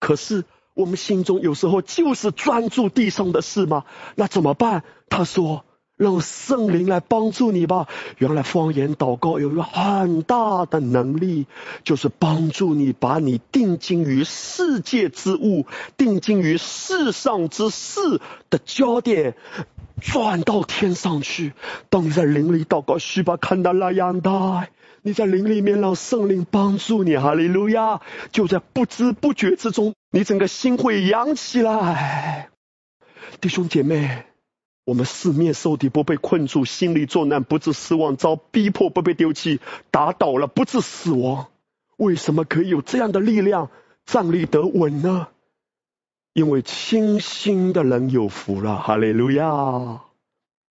[0.00, 0.44] 可是
[0.74, 3.84] 我们心中有时候就是专注地上的事吗？
[4.16, 4.84] 那怎么办？
[5.08, 5.64] 他说。
[5.96, 7.86] 让圣灵来帮助你吧。
[8.18, 11.46] 原来方言祷告有一个很大的能力，
[11.84, 15.66] 就是帮助你把你定睛于世界之物、
[15.96, 18.20] 定睛于世上之事
[18.50, 19.36] 的焦点
[20.00, 21.52] 转到天上去。
[21.88, 24.66] 当你在灵里祷告，需把看到那样的，
[25.02, 28.00] 你在灵里面让圣灵帮助你，哈利路亚！
[28.32, 32.48] 就在不知不觉之中，你整个心会扬起来，
[33.40, 34.33] 弟兄姐妹。
[34.84, 39.58] 我们四面受敌，不被困住；心里作难，不致失望；遭逼迫，不被丢弃；
[39.90, 41.48] 打倒了，不致死亡。
[41.96, 43.70] 为什么可以有这样的力量
[44.04, 45.28] 站立得稳呢？
[46.34, 48.76] 因为清心的人有福了。
[48.78, 50.02] 哈利路亚！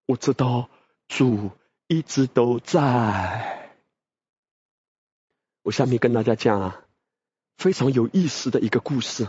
[0.06, 0.70] 我知道
[1.08, 1.50] 主
[1.88, 3.72] 一直都在。
[5.64, 6.82] 我下面跟大家讲啊，
[7.58, 9.28] 非常有意思的一个故事。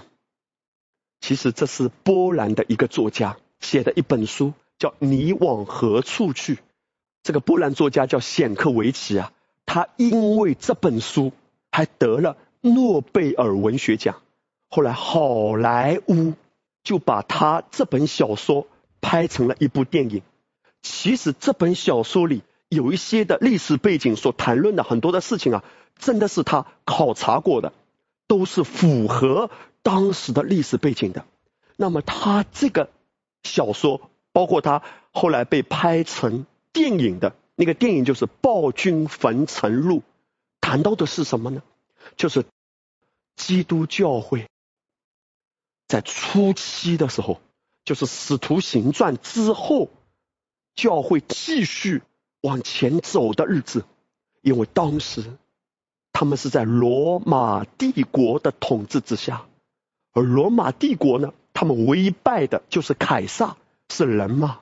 [1.21, 4.53] 其实这是波兰的一个作家写的一本书。
[4.79, 6.59] 叫你往何处去？
[7.23, 9.33] 这个波兰作家叫显克维奇啊，
[9.65, 11.33] 他因为这本书
[11.71, 14.21] 还得了诺贝尔文学奖。
[14.69, 16.35] 后来好莱坞
[16.83, 18.67] 就把他这本小说
[19.01, 20.21] 拍成了一部电影。
[20.83, 25.65] 其实这本小说里有一些的历史背景所谈论的很多的事情啊，
[25.99, 27.73] 真的是他考察过的，
[28.27, 29.49] 都是符合
[29.83, 31.25] 当时的历史背景的。
[31.77, 32.91] 那么他这个
[33.45, 34.11] 小说。
[34.35, 34.83] 包括他
[35.13, 39.99] 后来被拍成电影的那个电影，就是《暴君焚城录》，
[40.61, 41.63] 谈到的是什么呢？
[42.17, 42.45] 就是
[43.37, 44.49] 基督教会
[45.87, 47.41] 在初期的时候，
[47.85, 49.89] 就是《使徒行传》之后，
[50.75, 52.03] 教会继续
[52.41, 53.85] 往前走的日子。
[54.43, 55.23] 因为当时
[56.13, 59.47] 他们是在罗马帝国的统治之下，
[60.13, 63.57] 而罗马帝国呢，他们唯一拜的就是凯撒。
[63.91, 64.61] 是人吗？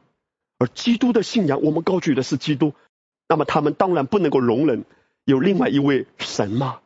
[0.58, 2.74] 而基督的信仰，我们高举的是基督，
[3.28, 4.84] 那么他们当然不能够容忍
[5.24, 6.80] 有另外一位神嘛。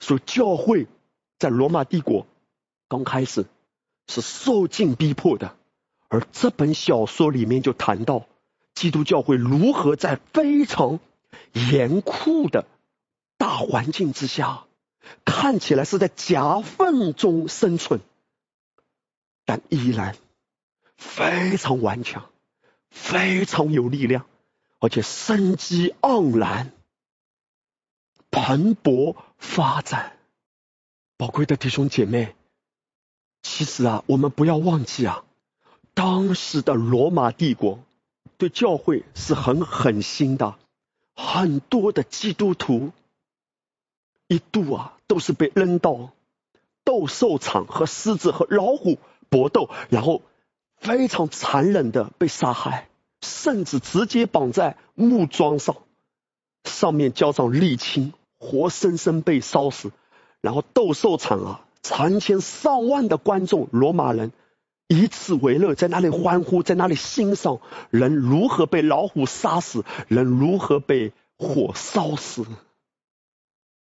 [0.00, 0.86] 所以教会
[1.38, 2.26] 在罗马帝国
[2.88, 3.46] 刚开始
[4.08, 5.56] 是受尽逼迫的。
[6.08, 8.26] 而这本小说里面就谈到
[8.74, 11.00] 基督教会如何在非常
[11.52, 12.66] 严酷的
[13.38, 14.64] 大环境之下，
[15.24, 18.00] 看起来是在夹缝中生存，
[19.46, 20.16] 但依然
[21.02, 22.30] 非常顽强，
[22.90, 24.24] 非常有力量，
[24.78, 26.72] 而且生机盎然，
[28.30, 30.16] 蓬勃发展。
[31.18, 32.34] 宝贵的弟兄姐妹，
[33.42, 35.24] 其实啊，我们不要忘记啊。
[35.92, 37.80] 当时的罗马帝国
[38.38, 40.56] 对教会是很狠心的，
[41.14, 42.92] 很多的基督徒
[44.28, 46.10] 一度啊都是被扔到
[46.84, 48.98] 斗兽场和狮子和老虎
[49.28, 50.22] 搏斗，然后
[50.82, 52.88] 非常残忍的被杀害，
[53.22, 55.76] 甚至直接绑在木桩上，
[56.64, 59.92] 上面浇上沥青，活生生被烧死。
[60.40, 64.32] 然后斗兽场啊，成千上万的观众，罗马人。
[64.88, 72.44] 以此为乐，在那里欢呼，在那里欣赏人如何被老虎杀死，人如何被火烧死。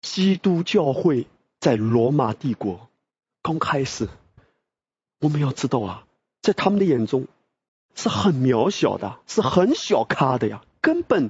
[0.01, 1.27] 基督教会
[1.59, 2.87] 在罗马帝国
[3.43, 4.07] 刚开始，
[5.19, 6.06] 我们要知道啊，
[6.47, 7.27] 在他们的眼中
[7.93, 11.29] 是很渺小的，是很小咖的呀，根本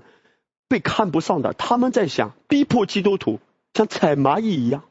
[0.67, 1.53] 被看不上的。
[1.53, 3.39] 他们在想逼迫基督徒，
[3.73, 4.83] 像踩蚂蚁一样，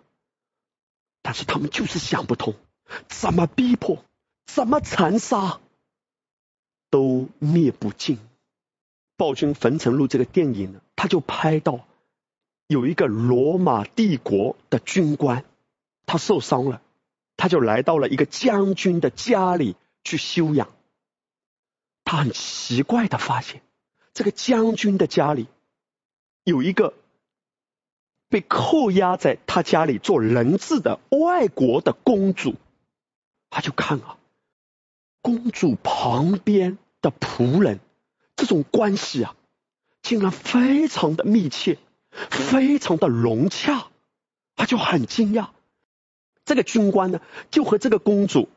[1.22, 2.54] 但是他们就是想不通，
[3.06, 4.02] 怎么逼迫？
[4.46, 5.60] 怎么残杀
[6.90, 8.16] 都灭不尽。
[9.16, 11.86] 《暴君焚城录》这个电影呢，他就拍到
[12.66, 15.44] 有一个罗马帝国的军官，
[16.04, 16.82] 他受伤了，
[17.36, 19.76] 他就来到了一个将军的家里
[20.06, 20.68] 去休养。
[22.04, 23.60] 他很奇怪的发现，
[24.14, 25.48] 这个将军的家里
[26.44, 26.94] 有一个
[28.28, 32.54] 被扣押在他家里做人质的外国的公主，
[33.50, 34.16] 他就看啊。
[35.20, 37.80] 公主旁边的仆人，
[38.36, 39.34] 这种关系啊，
[40.00, 41.78] 竟然非常的密切，
[42.30, 43.88] 非常的融洽，
[44.54, 45.48] 他就很惊讶。
[46.44, 48.48] 这个军官呢，就和这个公主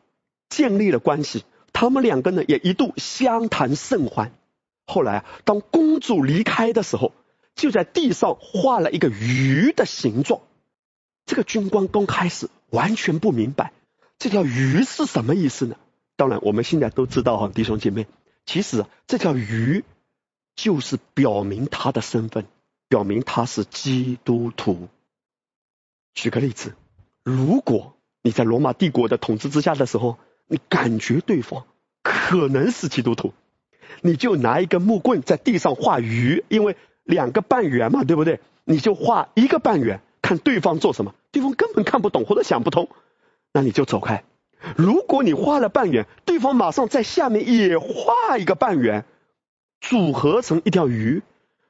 [0.50, 4.34] 建立了关系，他们两个呢也一度相谈甚欢。
[4.86, 7.14] 后来啊，当公主离开的时候，
[7.56, 10.42] 就在地上画了一个鱼的形状。
[11.26, 13.72] 这个军官刚开始完全不明白
[14.18, 15.76] 这条鱼是什么意思呢？
[16.16, 18.08] 当然，我们现在都知道哈，弟兄姐妹，
[18.46, 19.86] 其实这条鱼
[20.56, 22.48] 就是表明他的身份，
[22.88, 24.90] 表明他是基督徒。
[26.16, 26.76] 举个例子，
[27.24, 30.18] 如果你在罗马帝国的统治之下的时候，
[30.50, 31.64] 你感觉对方
[32.04, 33.34] 可能是基督徒，
[34.02, 38.42] 你就拿一根木棍在地上画鱼，因为两个半圆嘛，对不对？
[38.66, 42.90] 你就画一个半圆，看对方做什么，对方根本看不懂或者想不通，
[43.54, 44.24] 那你就走开。
[44.76, 49.06] 如果你画了半圆，对方马上在下面也画一个半圆，
[49.80, 51.22] 组合成一条鱼，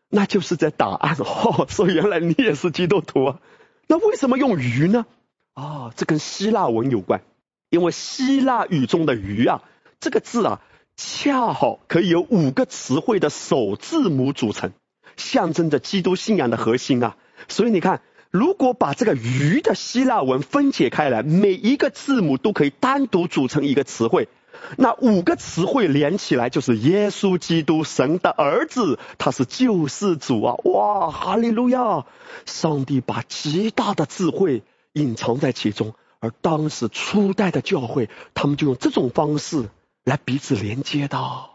[0.10, 1.68] 那就是在答案哦。
[1.70, 3.40] 说原来你也是基督徒啊？
[3.88, 5.06] 那为什么用鱼呢？
[5.54, 7.22] 啊，这跟希腊文有关，
[7.70, 9.62] 因为希腊语中的“鱼”啊，
[10.00, 10.62] 这个字啊，
[10.98, 14.72] 恰好可以由五个词汇的首字母组成，
[15.18, 17.16] 象征着基督信仰的核心啊。
[17.48, 18.02] 所以你看。
[18.32, 24.30] 如果把这个“鱼”的希腊文分解开来，每一个字母都可以单独组成一个词汇，
[24.78, 30.54] 那五个词汇连起来就是耶稣基督，神的儿子，他是救世主啊！
[30.66, 32.06] 哇，哈利路亚！
[32.46, 34.62] 上帝把极大的智慧
[34.94, 39.70] 隐藏在其中，而当时初代的教会，他们就用这种方式
[40.04, 41.50] 来彼此连接的。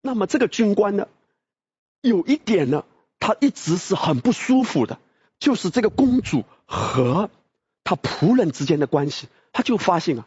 [0.00, 1.08] 那么这个军官呢，
[2.00, 2.84] 有一点呢，
[3.18, 4.98] 他一直是很不舒服的。
[5.40, 7.28] 就是这个公主和
[7.82, 10.26] 她仆人之间的关系，他就发现啊，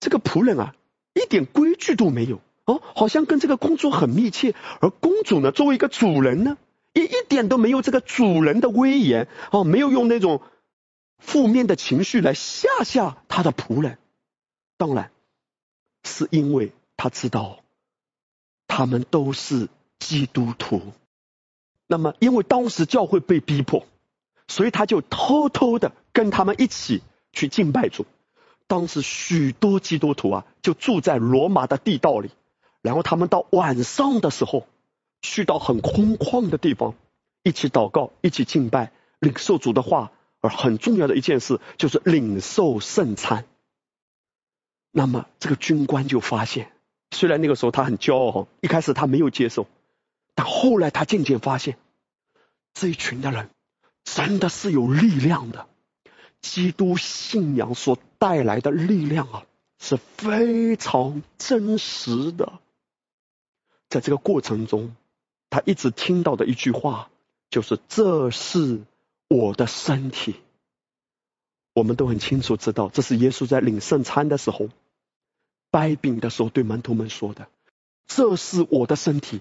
[0.00, 0.74] 这个仆人啊
[1.14, 6.56] 一点规矩都没有哦，好像跟这个公主很密切，而公主呢作为一个主人呢，
[6.92, 10.40] 也一点都没有这个主人的威严哦，没有用那种
[11.20, 13.98] 负面的情绪来吓吓他的仆人。
[14.76, 15.12] 当然，
[16.02, 17.60] 是因为他知道
[18.66, 19.68] 他们都是
[19.98, 20.82] 基督徒。
[21.86, 23.86] 那么，因为当时教会被逼迫。
[24.48, 28.04] 所以他就偷偷的跟他们一起去敬拜主。
[28.66, 32.30] 当时许多基督徒啊，就住在罗马的地道里。
[32.82, 34.66] 然后他们到晚上的时候，
[35.22, 36.94] 去到很空旷的地方，
[37.44, 38.90] 一起祷告，一起敬拜，
[39.20, 40.10] 领受主的话。
[40.40, 43.46] 而很重要的一件事就是领受圣餐。
[44.90, 46.72] 那么这个军官就发现，
[47.10, 49.66] 虽然那个时候他很骄傲，一开始他没有接受，
[50.34, 51.78] 但后来他渐渐发现，
[52.74, 53.50] 这一群的人。
[54.02, 55.68] 真的是有力量的，
[56.40, 59.46] 基督信仰所带来的力量啊，
[59.78, 62.54] 是非常真实的。
[63.90, 64.96] 在这个过程中，
[65.50, 67.10] 他一直听到的一句话
[67.50, 68.80] 就是：“这是
[69.30, 70.36] 我的身体。”
[71.72, 74.68] 我们都很清楚知道，这是耶稣在领圣餐的时候
[75.70, 77.48] 掰饼的时候对门徒们说的
[78.06, 79.40] ：“这是我的身体。”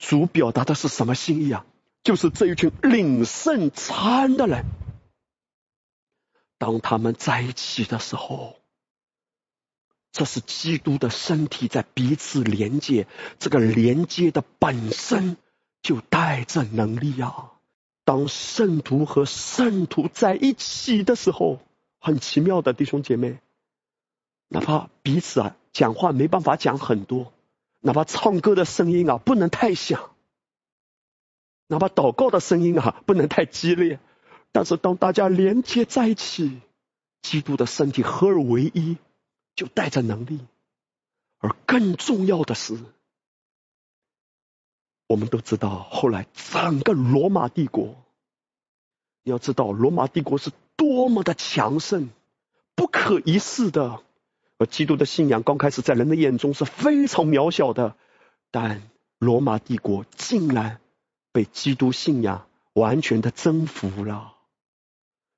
[0.00, 1.66] 主表达的是什么心意啊？
[2.04, 4.64] 就是这一群领圣餐的人，
[6.56, 8.56] 当他们在一起的时候，
[10.12, 13.08] 这是基督的身体在彼此连接，
[13.40, 15.36] 这个连接的本身
[15.82, 17.57] 就带着能力啊！
[18.08, 21.58] 当圣徒和圣徒在一起的时候，
[22.00, 23.38] 很奇妙的弟兄姐妹，
[24.48, 27.34] 哪怕彼此啊讲话没办法讲很多，
[27.80, 30.08] 哪怕唱歌的声音啊不能太响。
[31.66, 34.00] 哪怕祷告的声音啊，不能太激烈，
[34.52, 36.62] 但是当大家连接在一起，
[37.20, 38.96] 基督的身体合而为一，
[39.54, 40.40] 就带着能力。
[41.40, 42.78] 而更重要的是，
[45.08, 47.96] 我们都知道，后来整个罗马帝国，
[49.24, 52.10] 你要知道，罗马帝国是多么的强盛，
[52.76, 54.00] 不可一世的。
[54.58, 57.96] 而基督的信仰刚开始在人的眼中是非常渺小的，
[58.52, 58.82] 但
[59.18, 60.78] 罗马帝国竟然。
[61.30, 64.32] 被基督信仰完全的征服了，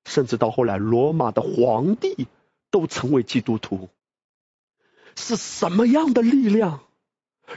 [0.07, 2.27] 甚至到后来，罗马的皇帝
[2.71, 3.91] 都成为基督徒。
[5.14, 6.85] 是什么样的力量，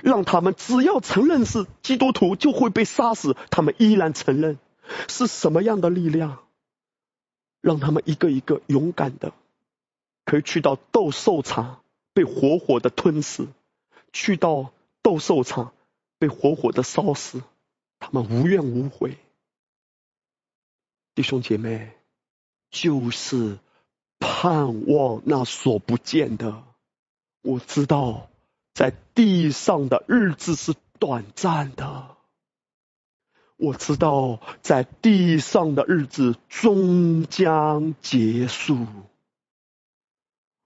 [0.01, 4.57] 让他们只要承认是基督徒就会被杀死，他们依然承认？
[5.07, 6.39] 是什么样的力量，
[7.61, 9.33] 让他们一个一个勇敢的
[10.25, 11.81] 可以去到斗兽场
[12.13, 13.47] 被活活的吞噬，
[14.11, 15.73] 去到斗兽场
[16.19, 17.41] 被活活的烧死？
[17.99, 19.17] 他们无怨无悔，
[21.15, 21.93] 弟兄姐妹，
[22.69, 23.57] 就是
[24.19, 26.63] 盼望那所不见的。
[27.41, 28.29] 我知道，
[28.74, 32.17] 在地上的日子是短暂的，
[33.55, 38.88] 我知道，在地上的日子终将结束，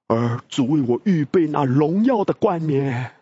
[0.07, 3.16] 而主为我预备那荣耀的冠冕。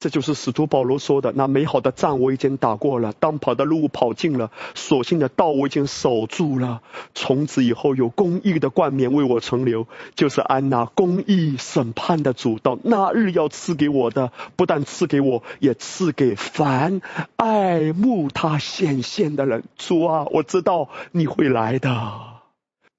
[0.00, 6.80] 这就是使徒保罗说的：“那美好的仗我已经打过了，当跑的路跑尽了，所幸的道我已经守住了。
[7.14, 17.02] 从此以后，有公义的冠冕为我存留，就是安那公义审判的主到那日要赐给我的，不但赐给我，也赐给凡
[17.36, 19.64] 爱慕他显现的人。
[19.76, 22.39] 主啊，我知道你会来的。”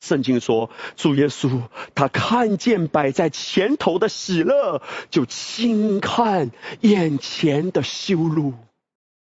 [0.02, 1.62] 圣经说，主耶稣
[1.93, 4.82] 他看见摆在前头的喜乐，
[5.12, 8.56] 就轻看眼前的羞辱。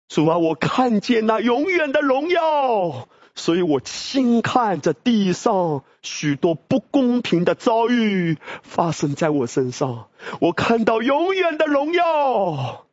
[0.10, 10.10] 主啊，我看见那永远的荣耀，所以我轻看这地上许多不公平的遭遇发生在我身上。
[10.42, 12.86] 我看到永远的荣耀，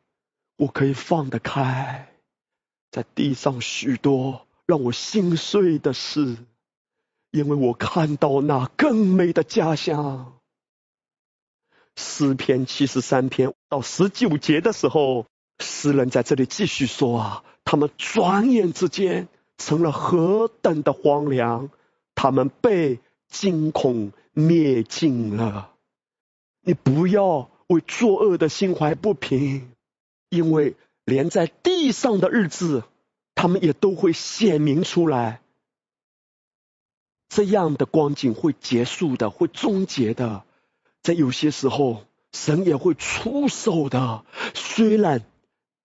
[0.57, 2.07] 我可以放得开。
[2.91, 6.37] 在地上许多让我心碎的事。
[7.33, 10.37] 因为我看到那更美的家乡。
[11.95, 15.25] 诗篇七十三篇到十九节的时候，
[15.57, 19.27] 诗人在这里继续说啊，他们转眼之间
[19.57, 21.71] 成了何等的荒凉，
[22.13, 25.71] 他们被惊恐灭尽了。
[26.61, 29.71] 你不要为作恶的心怀不平，
[30.29, 32.83] 因为连在地上的日子，
[33.33, 35.41] 他们也都会显明出来。
[37.33, 40.43] 这样的光景会结束的，会终结的。
[41.01, 44.23] 在有些时候，神也会出手的。
[44.53, 45.25] 虽然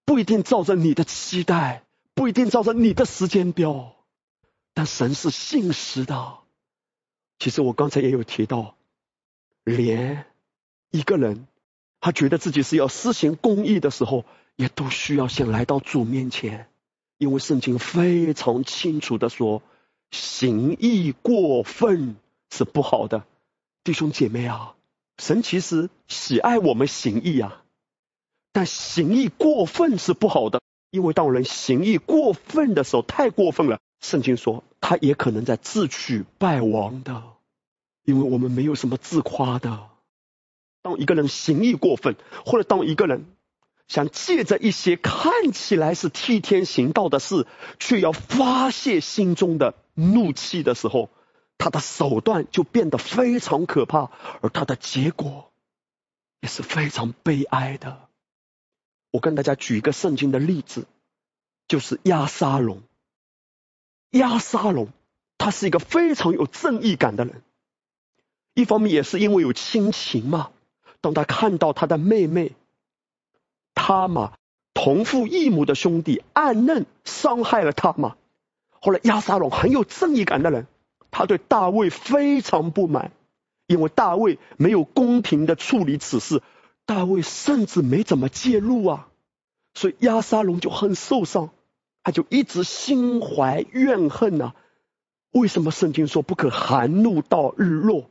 [0.04, 3.94] 不一定照着你的期待，不一定照着你的时间表，
[4.74, 6.34] 但神是信实的。
[7.38, 8.74] 其实我刚才也有提到，
[9.64, 10.26] 连
[10.90, 11.46] 一个人
[11.98, 14.26] 他觉得自己是要施行公义的时候，
[14.56, 16.68] 也都需要先来到主面前，
[17.16, 19.62] 因为圣经非常清楚的说。
[20.10, 22.16] 行义过分
[22.50, 23.24] 是不好的，
[23.84, 24.74] 弟兄姐妹啊，
[25.18, 27.62] 神其实喜爱我们行义啊，
[28.52, 33.80] 但行义过分是不好的，因为当人行义过分的时候，太过分了。
[34.00, 37.22] 圣经说他也可能在自取败亡的，
[38.04, 39.88] 因为我们没有什么自夸的。
[40.82, 43.26] 当一个人行义过分，或者当一个人。
[43.88, 47.46] 想借着一些看起来是替天行道的事，
[47.78, 51.10] 却要发泄心中的怒气的时候，
[51.58, 55.50] 他的手段就变得非常可怕，而他的结果
[56.40, 58.08] 也是非常悲哀的。
[59.10, 60.86] 我跟大家举一个圣经的例子，
[61.66, 62.82] 就是亚沙龙。
[64.10, 64.88] 亚沙龙
[65.36, 67.42] 他是一个非常有正义感的人，
[68.54, 70.50] 一方面也是因为有亲情嘛。
[71.00, 72.52] 当他看到他的妹妹，
[73.74, 74.32] 他嘛
[74.74, 78.16] 同父异母的兄弟暗嫩伤害了他嘛。
[78.80, 80.66] 后来亚撒龙很有正义感的人，
[81.10, 83.12] 他对大卫非常不满，
[83.66, 86.42] 因为大卫没有公平的处理此事，
[86.86, 89.08] 大卫甚至没怎么介入啊，
[89.74, 91.50] 所以亚撒龙就很受伤，
[92.02, 94.54] 他就一直心怀怨恨呐。
[95.30, 98.10] 为什么圣经说不可含怒到日落？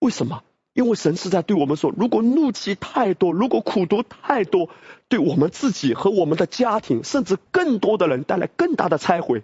[0.00, 0.42] 为什么？
[0.80, 4.70] 因为神是在对我们说，如果怒气太多，如果苦毒太多，
[5.08, 9.42] 对我们自己和我们的家庭，甚至更多的人带来更大的拆毁。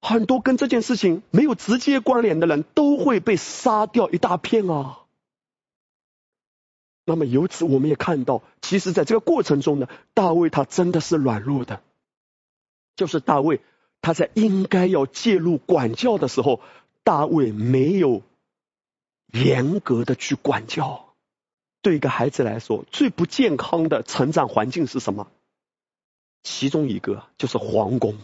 [0.00, 5.00] 很多跟这件事情没有直接关联的人都会被杀掉一大片啊。
[7.04, 11.82] 那么由此我们也看到，其实在这个过程中呢，大卫他真的是软弱的，
[12.96, 13.60] 就是大卫
[14.00, 16.62] 他在应该要介入管教的时候，
[17.04, 18.22] 大卫没有。
[19.44, 21.14] 严格的去管教，
[21.82, 25.28] 对一个孩子来说，最不健康的成长环境是什么？
[26.42, 28.18] 其中一个就是皇宫。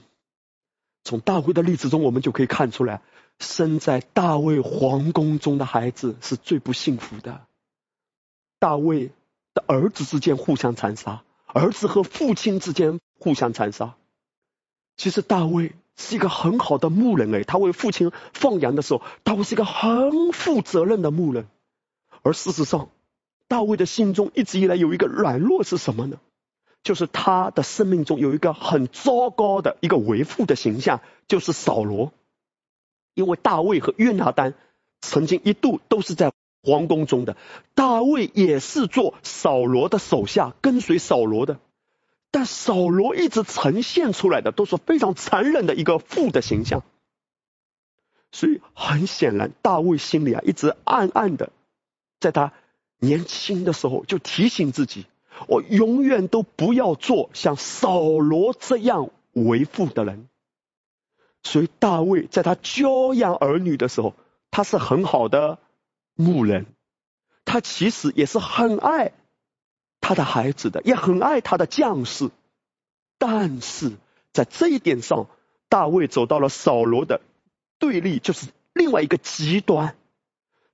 [1.04, 3.02] 从大卫的例子中，我们就可以看出来，
[3.38, 7.44] 生在大卫皇宫中的孩子是最不幸福的。
[8.58, 9.10] 大卫
[9.54, 13.96] 的儿子之间互相残杀，儿子和父亲之间互相残杀。
[14.96, 15.72] 其实大卫。
[15.96, 21.46] 是一个很好的牧人哎，他为父亲放羊的时候，大卫是一个很负责任的牧人。
[22.22, 22.88] 而事实上，
[23.48, 26.18] 大卫的心中一直以来有一个软弱是什么呢？
[26.82, 32.12] 就是他的生命中有一个很糟糕的一个为父的形象，就是扫罗。
[33.14, 34.54] 因为大卫和约拿丹
[35.00, 36.32] 曾经一度都是在
[36.62, 37.36] 皇宫中的，
[37.74, 41.60] 大卫也是做扫罗的手下，跟随扫罗的。
[42.32, 46.82] 但扫罗一直呈现出来的都是非常残忍的一个父的形象，
[48.32, 51.52] 所以很显然，大卫心里啊一直暗暗的，
[52.18, 52.54] 在他
[52.98, 55.04] 年轻的时候就提醒自己：
[55.46, 60.28] 我永远都不要做像扫罗这样为父的人。
[61.42, 64.14] 所以大卫在他教养儿女的时候，
[64.50, 65.58] 他是很好的
[66.14, 66.64] 牧人，
[67.44, 69.12] 他其实也是很爱。
[70.02, 72.28] 他的孩子的也很爱他的将士，
[73.18, 73.92] 但是
[74.32, 75.28] 在这一点上，
[75.70, 77.22] 大卫走到了扫罗的
[77.78, 79.96] 对立，就是另外一个极端。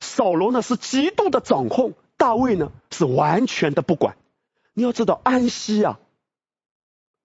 [0.01, 4.17] 扫罗呢是极度的掌控，大卫呢是完全的不管。
[4.73, 6.01] 你要知道，安息啊，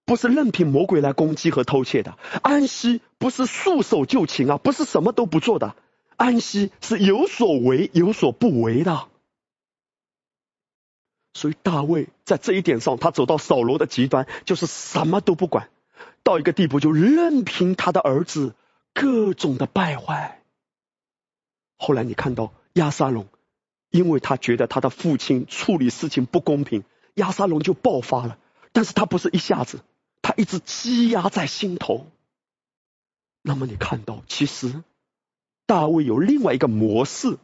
[0.04, 5.74] 不是任凭魔鬼来攻击和偷窃的；安息不是束手就擒啊，不是什么都不做的；
[6.16, 9.08] 安息是有所为有所不为的。
[11.34, 15.68] 所以大卫在这一点上，他走到扫罗的极端，就是什么都不管，
[16.22, 18.54] 到一个地步就任凭他的儿子
[18.94, 20.40] 各种的败坏。
[21.76, 23.26] 后来你看到亚沙龙，
[23.90, 28.38] 因为他觉得他的父亲处理事情不公平，亚沙龙就爆发了。
[28.72, 29.80] 但是他不是一下子，
[30.22, 32.06] 他一直积压在心头。
[33.42, 34.82] 那么你看到，其实
[35.66, 37.38] 大卫有另外一个模式，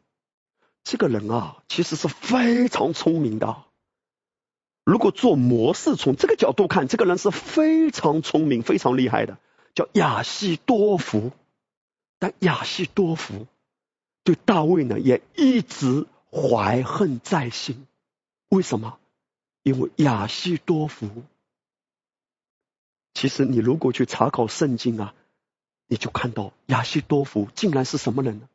[0.84, 3.64] 这个人啊，其实是非常聪明的。
[4.90, 9.38] 如果做模式，从这个角度看，这个人是非常聪明、非常厉害的，
[9.72, 11.30] 叫亚西多福。
[12.18, 13.46] 但亚西多福
[14.24, 17.86] 对大卫呢，也一直怀恨在心。
[18.48, 18.98] 为什么？
[19.62, 21.08] 因为亚西多福，
[23.14, 25.14] 其实你如果去查考圣经啊，
[25.86, 28.48] 你就看到亚西多福竟然是什么人呢？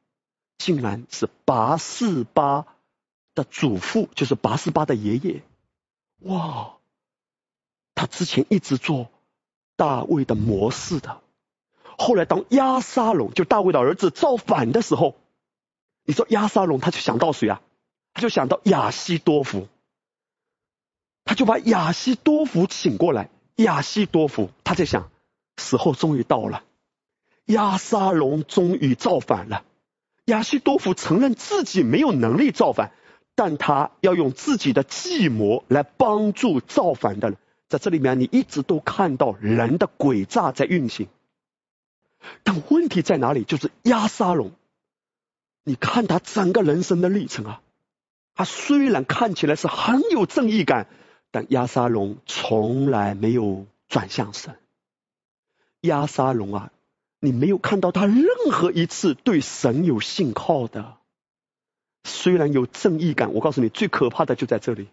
[0.57, 2.65] 竟然是拔示巴
[3.33, 5.41] 的祖父，就是拔示巴的爷爷。
[6.19, 6.77] 哇，
[7.93, 9.09] 他之前一直做
[9.75, 11.21] 大卫的模式的，
[11.97, 15.15] 后来当亚沙龙就大卫的儿子造反的时候，
[16.03, 17.61] 你说亚沙龙他就想到谁啊？
[18.13, 19.67] 他就想到亚西多福，
[21.25, 23.29] 他就把亚西多福请过来。
[23.57, 25.11] 亚西多福他在想，
[25.57, 26.63] 时候终于到了，
[27.45, 29.63] 亚沙龙终于造反了。
[30.25, 32.93] 亚西多福承认自己没有能力造反。
[33.35, 37.37] 但他要用自己的计谋来帮助造反的人，
[37.67, 41.07] 在这里面你一直都看到人的诡诈在运行。
[42.43, 43.43] 但问题在哪里？
[43.43, 44.51] 就是亚沙龙，
[45.63, 47.61] 你看他整个人生的历程啊，
[48.33, 50.87] 他虽然看起来是很有正义感，
[51.29, 54.55] 但亚沙龙从来没有转向神。
[55.81, 56.71] 亚沙龙啊，
[57.19, 60.97] 你没有看到他任何一次对神有信号的。
[62.25, 64.87] 虽然有正义感，我告诉你，最可怕的就在这里。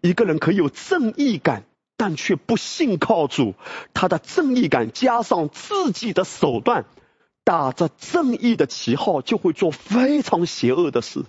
[0.00, 1.62] 一个人可以有正义感，
[1.96, 3.54] 但却不信靠主。
[3.94, 6.84] 他的正义感加上自己的手段，
[7.44, 11.24] 打着正义的旗号，就会做非常邪恶的事。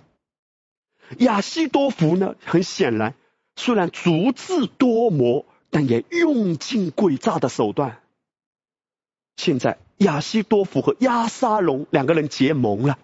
[1.18, 3.14] 亚西多福呢，很显然
[3.54, 8.00] 虽然足智多谋，但也用尽诡诈的手段。
[9.36, 12.98] 现在亚西多福和亚沙龙两个人结盟了。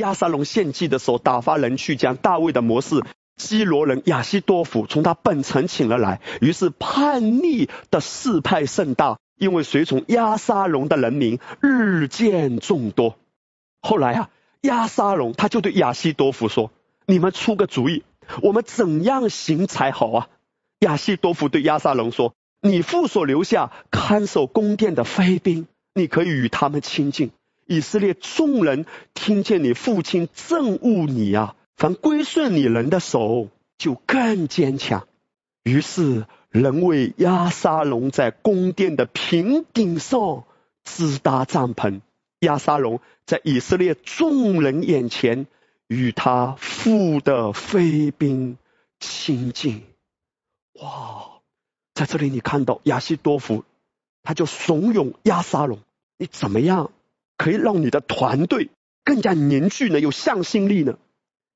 [0.00, 3.04] 亚沙龙献祭的时候，打发人去将大卫的谋士
[3.36, 6.20] 基罗人亚西多夫从他本城请了来。
[6.40, 13.16] 于是叛逆的事派甚大，因为随从亚沙龙的人民日渐众多。
[13.80, 14.30] 后来啊，
[14.62, 16.70] 亚沙龙他就对亚西多夫说
[17.06, 18.02] ：“你们出个主意，
[18.42, 20.28] 我们怎样行才好啊？”
[20.80, 27.30] 亚西多夫对亚沙龙说：“你父所留下看守宫殿的妃兵，你可以与他们亲近。”
[27.70, 28.84] 以色列众人
[29.14, 33.46] 听见你父亲憎恶你啊，凡归顺你人的手
[33.78, 35.06] 就更坚强。
[35.62, 40.42] 于是人为亚沙龙在宫殿的平顶上
[40.82, 42.00] 支搭帐篷，
[42.40, 45.46] 亚沙龙在以色列众人眼前
[45.86, 48.58] 与他父的妃兵
[48.98, 49.84] 亲近。
[50.82, 51.40] 哇，
[51.94, 53.62] 在这里你看到亚西多夫，
[54.24, 55.78] 他就怂恿亚沙龙，
[56.18, 56.90] 你怎么样？
[57.40, 58.68] 可以让你的团队
[59.02, 60.98] 更加凝聚呢，有向心力呢。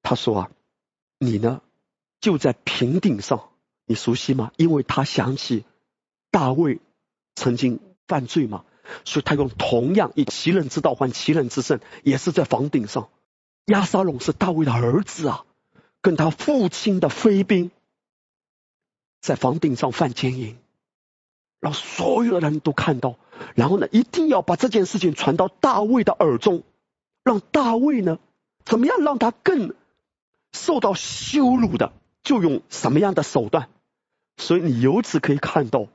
[0.03, 0.51] 他说啊，
[1.19, 1.61] 你呢
[2.21, 3.51] 就在平顶上，
[3.85, 4.51] 你熟悉吗？
[4.57, 5.67] 因为他想起
[6.31, 6.81] 大卫
[7.35, 8.65] 曾经犯罪嘛，
[9.05, 13.11] 所以他用同样以其人之道换其人之身，也是在房顶上。
[13.67, 15.45] 亚沙龙是大卫的儿子啊，
[16.01, 17.71] 跟他父亲的飞兵
[19.21, 20.57] 在房顶上犯奸淫。
[21.61, 23.19] 让所有的人都看到，
[23.55, 26.63] 然后呢，一定要把这件事情传到大卫的耳中，
[27.23, 28.19] 让大卫呢，
[28.65, 29.75] 怎么样让他更
[30.53, 31.93] 受到羞辱的，
[32.23, 33.69] 就用什么样的手段。
[34.37, 35.87] 所以你由此可以看到，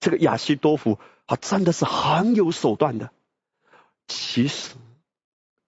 [0.00, 3.10] 这个亚西多夫他真的是很有手段的。
[4.08, 4.74] 其实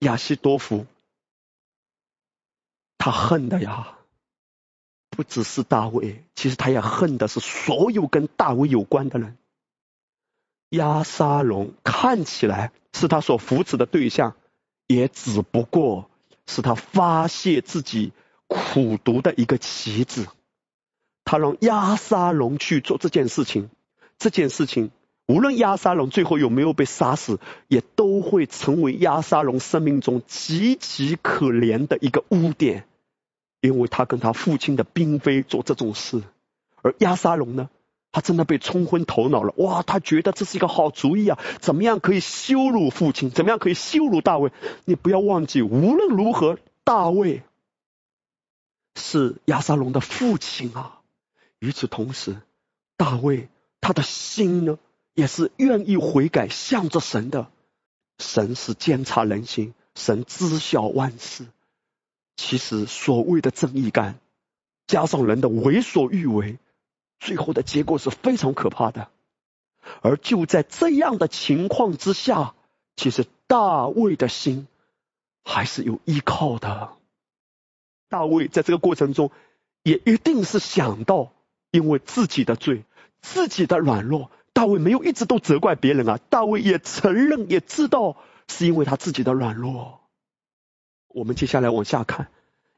[0.00, 0.86] 亚西多夫
[2.98, 3.94] 他恨的呀。
[5.10, 9.36] 不只是大卫，其实他也恨的是所有跟大卫有关的人。
[10.70, 14.36] 亚沙龙看起来是他所扶持的对象，
[14.86, 16.10] 也只不过
[16.46, 18.12] 是他发泄自己
[18.46, 20.26] 苦毒的一个棋子。
[21.24, 23.70] 他让亚沙龙去做这件事情，
[24.18, 24.90] 这件事情
[25.26, 27.38] 无论亚沙龙最后有没有被杀死，
[27.68, 32.86] 也都会成为亚沙龙生命中极其可怜的一个污点，
[33.60, 36.22] 因为他跟他父亲的嫔妃做这种事，
[36.82, 37.68] 而亚沙龙呢？
[38.10, 39.82] 他真的被冲昏头脑了，哇！
[39.82, 43.30] 他觉得这是一个好主意啊，怎么样可以羞辱父亲？
[43.30, 44.50] 怎么样可以羞辱大卫？
[44.86, 47.42] 你不要忘记，无论如何，大卫
[48.96, 51.00] 是亚沙龙的父亲啊。
[51.58, 52.40] 与此同时，
[52.96, 53.48] 大卫
[53.80, 54.78] 他的心呢，
[55.12, 57.48] 也是愿意悔改，向着神的。
[58.18, 61.46] 神是监察人心，神知晓万事。
[62.36, 64.18] 其实所谓的正义感，
[64.86, 66.58] 加上人的为所欲为。
[67.20, 69.08] 最后的结果是非常可怕的，
[70.02, 72.54] 而就在这样的情况之下，
[72.96, 74.68] 其实大卫的心
[75.44, 76.92] 还是有依靠的。
[78.08, 79.30] 大卫在这个过程中
[79.82, 81.32] 也一定是想到，
[81.70, 82.84] 因为自己的罪、
[83.20, 86.18] 自己的软弱，大卫没有一直都责怪别人啊。
[86.30, 88.16] 大卫也承认，也知道
[88.48, 90.00] 是因为他自己的软弱。
[91.08, 92.30] 我们接下来往下看，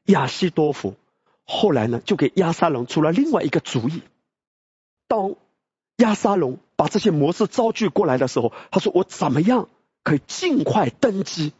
[0.05, 0.95] 亚西多夫
[1.43, 4.01] 后来呢，就给亚撒龙出了另外一个主意。
[5.11, 5.35] 当
[5.97, 9.67] 亚沙龙把这些模式招聚过来的时候，他说：“我怎么样
[10.05, 11.51] 可以尽快登基？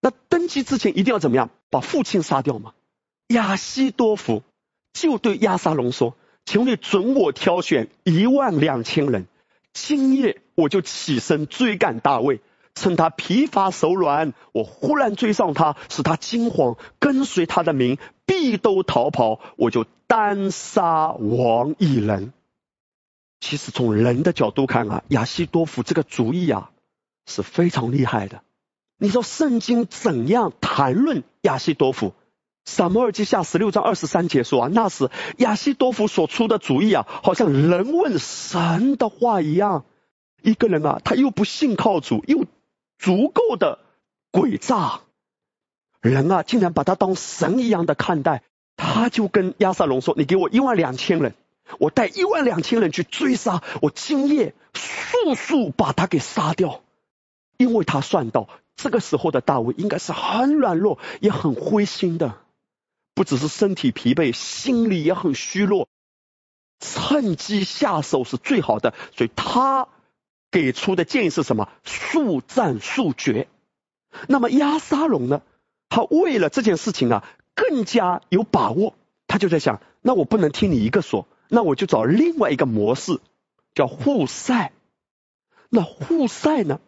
[0.00, 1.50] 那登基之前一定要怎么样？
[1.70, 2.72] 把父亲杀掉吗？”
[3.32, 4.42] 亚西多夫
[4.92, 9.28] 就对亚沙龙说：“请你准我挑选一万两千人，
[9.72, 12.40] 今夜我就起身追赶大卫，
[12.74, 22.32] 趁他疲乏手软，我忽然追上他，使他惊慌，跟随他的民必都逃跑，我就单杀王一人。”
[23.40, 26.70] 其实从人的角度看啊，亚西多夫这个主意啊
[27.26, 28.42] 是非常厉害的。
[28.98, 32.12] 你说圣经怎样谈论亚西多夫？
[32.66, 39.84] 撒摩尔记下十六章二十三节说啊，那时亚西多夫所出的主意啊，好像人问神的话一样。
[40.42, 42.44] 一个人啊，他又不信靠主，又
[42.98, 43.78] 足够的
[44.30, 45.00] 诡诈，
[46.02, 48.42] 人啊竟然把他当神一样的看待。
[48.76, 51.34] 他就跟亚撒龙说：“你给我一万两千人。”
[51.78, 56.82] 我带一万两千人去追杀，我今夜速速把他给杀掉，
[57.56, 62.38] 因为他算到这个时候的大卫应该是很软弱，也很灰心的，
[63.14, 65.88] 不只是身体疲惫，心里也很虚弱，
[66.80, 69.88] 趁机下手是最好的，所以他
[70.50, 71.68] 给出的建议是什么？
[71.84, 73.48] 速战速决。
[74.28, 75.42] 那么亚沙龙呢？
[75.88, 77.24] 他为了这件事情啊。
[77.52, 78.94] 更加有把握。
[79.26, 83.20] 他就在想，那我不能听你一个说，那我就找另外一个模式，
[83.74, 84.72] 叫互赛。
[85.68, 86.80] 那互赛呢？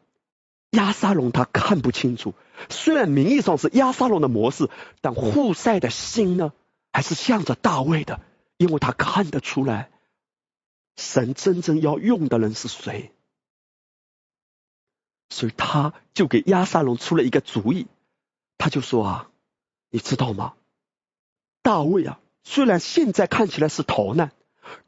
[0.70, 2.32] 亚沙龙他看不清楚，
[2.70, 4.70] 虽然名义上是亚沙龙的模式，
[5.02, 6.55] 但互赛的心呢，
[6.93, 8.20] 还是向着大卫的，
[8.56, 9.90] 因为他看得出来，
[10.97, 13.12] 神真正要用的人是谁，
[15.28, 17.86] 所以他就给亚沙龙出了一个主意，
[18.56, 19.30] 他就说啊，
[19.90, 20.55] 你知道吗？
[21.60, 24.32] 大卫啊，虽然现在看起来是逃难。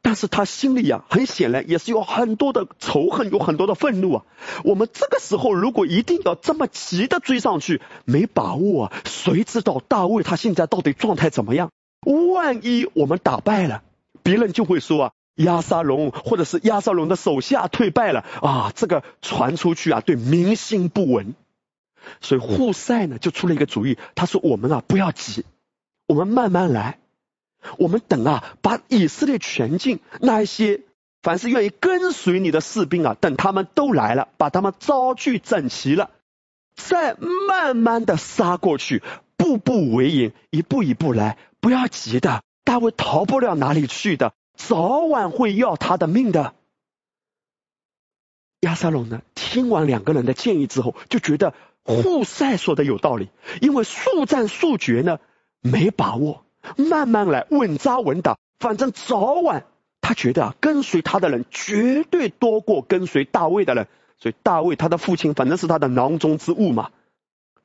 [0.01, 4.23] 但是他心里呀，很显然也是有很多的仇恨，有很多的愤怒啊。
[4.63, 11.71] 我们这个时候如果一定要这么急的追上去，没把握啊，谁知道大卫他现在到底状态怎么样？
[12.33, 13.83] 万一我们打败了，
[14.23, 21.35] 别人就会说啊，亚沙龙或者是亚沙龙的手下退败了啊，这个传出去啊，对民心不稳。
[22.21, 25.43] 所以户塞呢就出了一个主意，他说：“我们啊不要急，
[26.07, 26.99] 我们慢慢来。”
[27.77, 30.81] 我们等啊，把以色列全境那一些
[31.21, 36.11] 凡是愿意跟随你的士兵啊，等他们都来了，把他们招聚整齐了，
[36.75, 39.01] 再慢慢的杀过去，
[39.35, 46.53] 步步为营，一步一步来，不要急的，大卫逃不了哪里去的，早晚会要他的命的。
[48.61, 53.29] 亚沙龙呢，听完两个人的建议之后，就觉得户塞说的有道理，
[53.61, 55.19] 因为速战速决呢，
[55.61, 56.44] 没把握。
[56.77, 59.65] 慢慢来，稳扎稳打，反正早晚
[60.01, 63.87] 他觉得啊，跟随他的人绝对多过跟随大卫的人，
[64.17, 66.91] 所以大卫他的父亲反正是他的囊中之物嘛，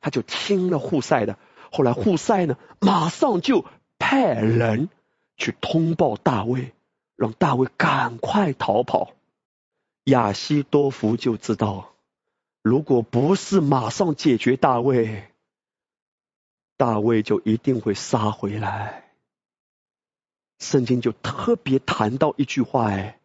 [0.00, 1.36] 他就听了户塞的。
[1.70, 3.64] 后来户塞呢，马上就
[3.98, 4.88] 派人
[5.36, 6.72] 去通报大卫，
[7.16, 9.12] 让大卫赶快逃跑。
[10.04, 11.90] 亚西多福就知道，
[12.62, 15.29] 如果不是马上解决大卫。
[16.80, 19.04] 大卫就一定会杀回来。
[20.58, 23.18] 圣经就特别谈到一句话，哎，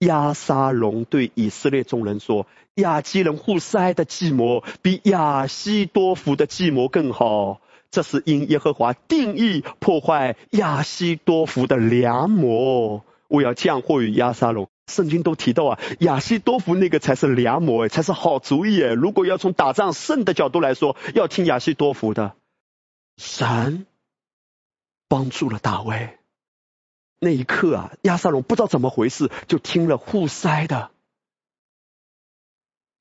[0.00, 13.04] 亚沙龙对以色列众人说：“亚基人户塞的计谋比亚西多福的计谋更好。”这是因耶和华定义破坏亚西多福的良谋。
[13.28, 14.68] 我要降祸于亚沙龙。
[14.86, 18.76] 圣经都提到啊，亚西多福那个才是良谋，才是好主意。
[18.76, 22.34] 如果要从打仗胜的角度来说，要听亚西多福的。
[23.18, 23.86] 神
[25.08, 26.18] 帮助了大卫。
[27.18, 30.92] 那一刻啊，亚撒龙不知道怎么回事，就听了户塞的，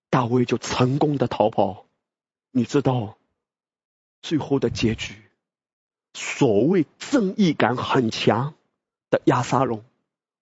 [0.10, 1.86] 大卫就成功的逃跑。
[2.50, 3.18] 你知道
[4.24, 5.22] 最后的结局？
[6.16, 8.56] 所谓正义感很强
[9.12, 9.86] 的亚撒龙，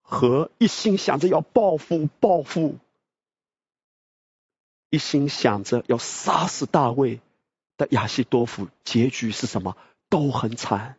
[0.02, 2.78] 和一心想着要报复、报复，
[4.90, 7.20] 一心想着要杀死大卫。
[7.78, 9.76] 的亚西多夫结局是什么？
[10.10, 10.98] 都很惨。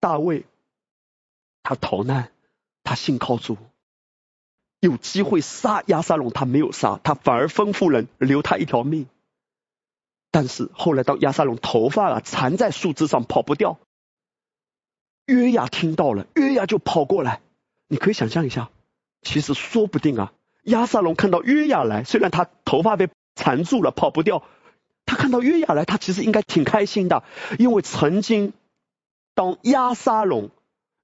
[0.00, 0.44] 大卫
[1.62, 2.30] 他逃难，
[2.84, 3.56] 他信靠主，
[4.80, 9.06] 有机会杀亚沙龙，他没有杀，他反而吩咐人留他一条命。
[10.30, 13.78] 但是后来到亚沙龙头发啊缠在树枝上跑不掉，
[15.24, 17.40] 约雅听到了，约雅就跑过来。
[17.88, 18.70] 你可以想象一下，
[19.22, 20.32] 其实说不定啊，
[20.64, 24.42] 亚沙龙看到约雅来，虽然他头发被缠住了，跑不掉。
[25.06, 27.22] 他看到约雅来，他其实应该挺开心的，
[27.58, 28.52] 因为曾经
[29.34, 30.50] 当亚沙龙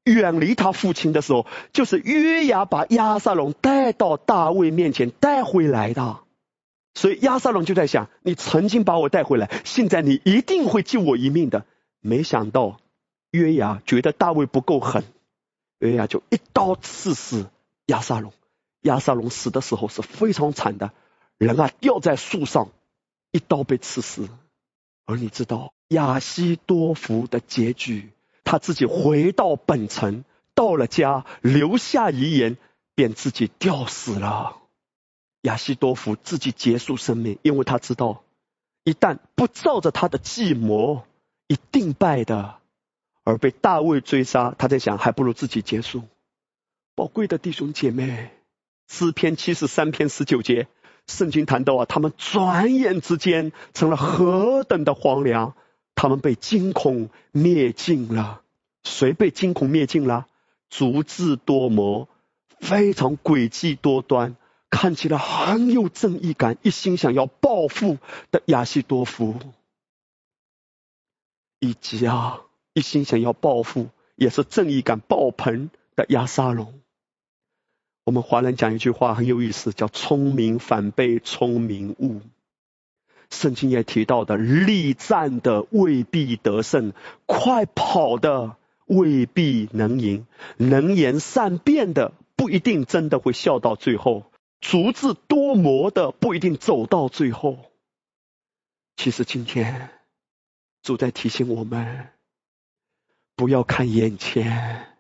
[0.04, 6.18] 远离他父亲的时候，就是约雅把亚沙龙带到大卫面前带回来的。
[6.94, 11.64] 所以亚沙龙就在想：你曾经把我带回来，现在你一定会救我一命的。
[12.00, 12.80] 没想到
[13.30, 15.04] 约雅觉得大卫不够狠，
[15.78, 17.46] 约雅就一刀刺死
[17.86, 18.32] 亚沙龙。
[18.80, 20.90] 亚沙龙死的时候是非常惨的，
[21.38, 22.68] 人啊吊在树上。
[23.32, 24.28] 一刀被刺死，
[25.06, 28.10] 而你知道亚西多福的结局？
[28.44, 32.59] 他自己回到本城，到了家，留下遗言，
[32.94, 34.59] 便自己吊死了。
[35.42, 38.22] 亚西多福自己结束生命，因为他知道，
[38.84, 41.04] 一旦不照着他的计谋，
[41.48, 42.56] 一定败的。
[43.24, 46.02] 而被大卫追杀，他在想，还不如自己结束。
[46.94, 48.30] 宝贵的弟兄姐妹，
[48.88, 50.68] 诗篇七十三篇十九节。
[51.06, 55.54] 圣经谈到啊，他们转眼之间成了何等的荒凉，
[55.94, 58.42] 他们被惊恐灭尽了。
[58.82, 60.26] 谁被惊恐灭尽了？
[60.70, 62.08] 足智多谋、
[62.58, 64.36] 非常诡计多端、
[64.70, 67.98] 看起来很有正义感、一心想要报复
[68.30, 69.38] 的亚西多夫，
[71.60, 72.40] 以及啊，
[72.72, 76.81] 一心想要报复也是正义感爆棚的亚沙龙。
[78.04, 82.20] 我们华人讲一句话很有意思，叫“聪明反被聪明误”。
[83.30, 86.92] 圣经也提到的，力战的未必得胜，
[87.26, 88.56] 快跑的
[88.86, 90.26] 未必能赢，
[90.56, 94.30] 能言善辩的不一定真的会笑到最后，
[94.60, 97.70] 足智多谋的不一定走到最后。
[98.96, 99.90] 其实今天
[100.82, 102.08] 主在提醒我们，
[103.34, 104.91] 不要看眼前。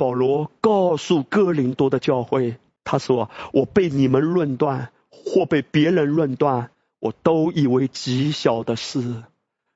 [0.00, 6.70] 保罗告诉哥林多的教会，他说：“我被你们论断，或被别人论断。”
[7.00, 9.24] 我都以为极小的事，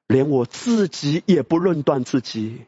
[0.07, 2.63] 连我自己也不论断自己。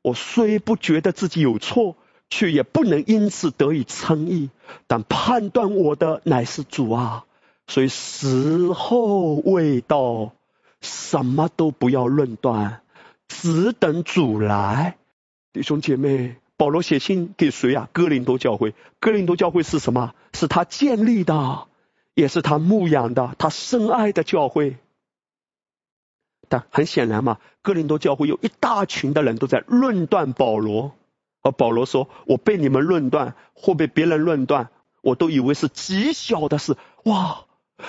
[0.00, 1.96] 我虽不觉得自己有错，
[2.30, 4.48] 却也不能因此得以称义。
[4.86, 7.26] 但判断我的乃是主啊！
[7.66, 10.32] 所以时候未到，
[10.80, 12.80] 什么都不要论断，
[13.28, 14.96] 只等主来。
[15.52, 17.88] 弟兄姐妹，保罗写信给谁啊？
[17.92, 18.74] 哥林多教会。
[19.00, 20.14] 哥林多教会是什么？
[20.32, 21.66] 是他建立的。
[22.14, 24.76] 也是他牧养的，他深爱的教会。
[26.48, 30.92] 但很显然嘛，哥林多教会有一大群的人都在论断保罗，
[31.42, 34.68] 而保罗说：“我被你们论断，或被别人论断，
[35.02, 36.76] 我都以为是极小的事。
[37.02, 37.46] 哇，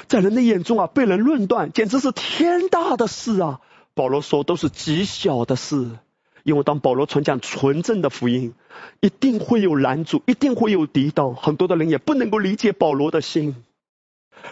[0.08, 3.62] 在人的眼中啊，被人论断简直是天大的事啊！”
[3.94, 6.00] 保罗说：“都是极小的事，
[6.46, 8.54] 因为当保罗传讲纯正的福音，
[9.02, 13.56] 一定会有拦阻，一定会有抵挡，很多的人也不能够理解保罗的心。”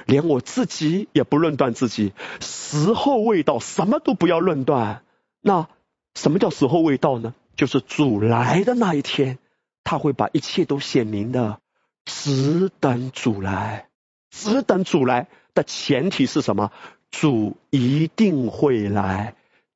[0.08, 5.04] 连我自己也不论断自己，时候未到，什么都不要论断。
[5.40, 5.68] 那
[6.16, 7.36] 什么叫时候未到呢？
[7.56, 9.38] 就是主来的那一天，
[9.84, 11.60] 他会把一切都显明的。
[12.06, 13.88] 只等主来，
[14.32, 16.72] 只等主来的前提是什么？
[17.12, 19.36] 主一定会来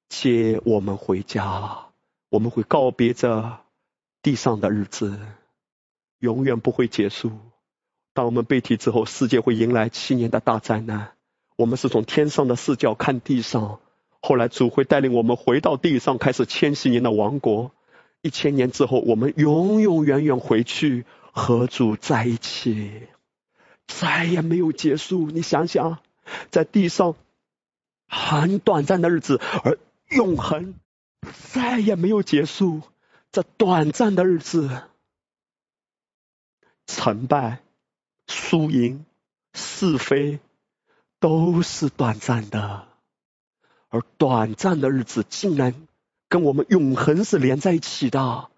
[0.09, 1.86] 接我们回家，
[2.29, 3.57] 我们会告别这
[4.21, 5.17] 地上的日子，
[6.19, 7.31] 永远不会结束。
[8.13, 11.11] 当我们被提之后，世界会迎来七年的大灾难。
[11.55, 13.79] 我们是从天上的视角看地上，
[14.21, 17.71] 后来主会带领我们回到地上，开始千禧年的王国。
[18.21, 23.07] 一千年之后，我们永永远远回去和主在一起，
[23.85, 25.31] 再也没有结束。
[25.31, 25.99] 你想想，
[26.49, 27.15] 在地上
[28.07, 29.77] 很短暂的日子，而
[30.09, 30.73] 永恒
[31.53, 32.81] 再也没有结束。
[33.31, 34.83] 这短暂的日子，
[36.85, 37.59] 成败。
[38.29, 39.05] 输赢、
[39.53, 40.39] 是非
[41.17, 42.89] 都是短暂的，
[43.87, 45.73] 而短暂的日子竟然
[46.27, 48.49] 跟我们永恒是连在一起的。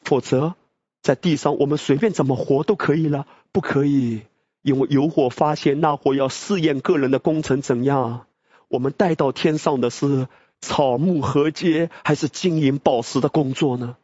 [0.00, 0.56] 否则，
[1.00, 4.22] 在地上我们随便怎么活都可以了，不可以，
[4.62, 8.26] 因为有火发现，那火要试验个人的工程怎样。
[8.66, 10.26] 我们带到天上的是
[10.64, 13.96] 草木禾秸，还是金银宝石的工作呢？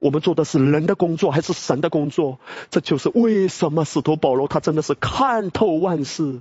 [0.00, 2.38] 我们做的是人的工作还是神的工作？
[2.70, 6.40] 这就是为什么使徒保罗他真的是看透万事。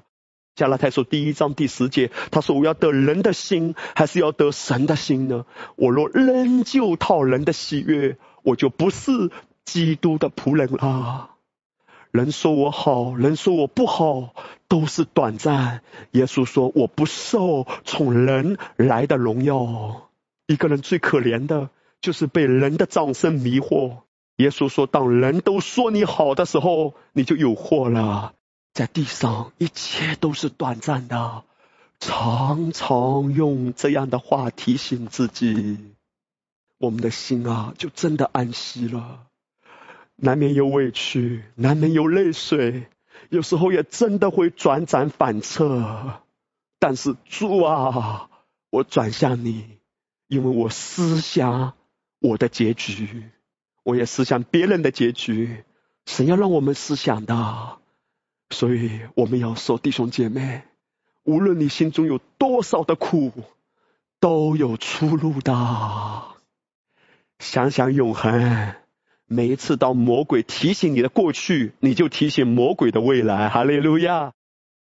[0.55, 5.45] 加拉太书第一章第十节，他说：“我要得人的心，还是要得神的心呢？
[5.75, 9.11] 我若仍旧讨人的喜悦，我就不是
[9.65, 11.36] 基督的仆人了。
[12.17, 14.33] 人说我好，人说我不好，
[14.67, 15.81] 都是短暂。
[16.11, 20.09] 耶稣说：我不受从人来的荣耀。
[20.47, 21.69] 一个人最可怜的。”
[21.99, 24.01] 就是被人的掌声迷惑。
[24.35, 28.33] 耶稣说：“当人都说你好的时候，你就有祸了。
[28.71, 31.43] 在地上，一切都是短暂的。
[31.99, 35.79] 常常用这样的话提醒自己，
[36.77, 39.26] 我们的心啊，就真的安息了。
[40.17, 42.87] 难免有委屈，难免有泪水，
[43.29, 46.21] 有时候也真的会转转反侧。
[46.77, 48.29] 但是主啊，
[48.69, 49.79] 我转向你，
[50.27, 51.73] 因为我思想。”
[52.19, 53.29] 我的结局，
[53.83, 55.63] 我也思想别人的结局，
[56.07, 57.77] 神要让我们思想的，
[58.49, 60.63] 所以我们要说弟兄姐妹，
[61.25, 63.31] 无论你心中有多少的苦，
[64.19, 65.53] 都有出路的。
[67.37, 68.73] 想想永恒，
[69.27, 73.49] 每一次当魔鬼提醒你的过去，你就提醒魔鬼的未来。
[73.49, 74.31] 哈利路亚。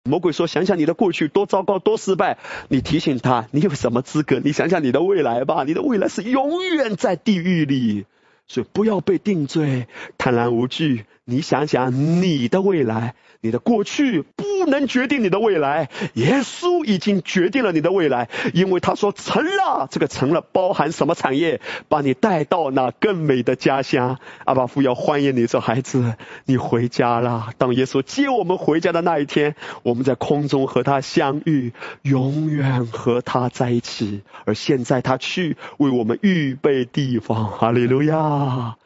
[0.03, 2.37] 魔鬼说：“想想你的过去多糟糕多失败，
[2.69, 4.39] 你提醒他，你有什么资格？
[4.39, 8.05] 你想想你的未来吧，你的未来是永远在地狱里，
[8.47, 9.87] 所以不要被定罪，
[10.17, 11.03] 坦然无惧。
[11.27, 24.17] 你想想你的未来。”你的过去不能决定你的未来，耶稣已经决定了你的未来，因为他说成了，这个成了包含什么产业，把你带到那更美的家乡。
[24.45, 27.49] 阿巴父要欢迎你，说孩子，你回家了。
[27.59, 34.23] 当耶稣接我们回家的那一天，我们在空中和他相遇，永远和他在一起。
[34.45, 38.77] 而现在他去为我们预备地方，哈利路亚。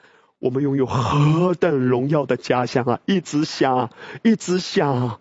[0.42, 3.00] 我们拥有何等荣耀的家乡啊！
[3.06, 3.92] 一直想，
[4.24, 5.20] 一直想，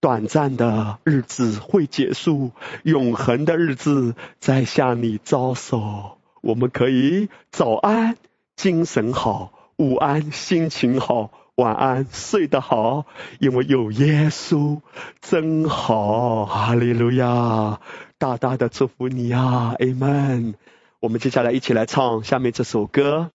[0.00, 2.50] 短暂的日子会结束，
[2.82, 6.18] 永恒的日子在向你招手。
[6.40, 8.16] 我们可以早安，
[8.56, 13.06] 精神好；午安，心情好；晚安，睡得好。
[13.38, 14.80] 因为有耶稣，
[15.20, 16.44] 真好。
[16.44, 17.78] 哈利路亚！
[18.18, 20.54] 大大的祝福你啊，Amen。
[20.98, 23.30] 我们接下来一起来唱下面这首歌。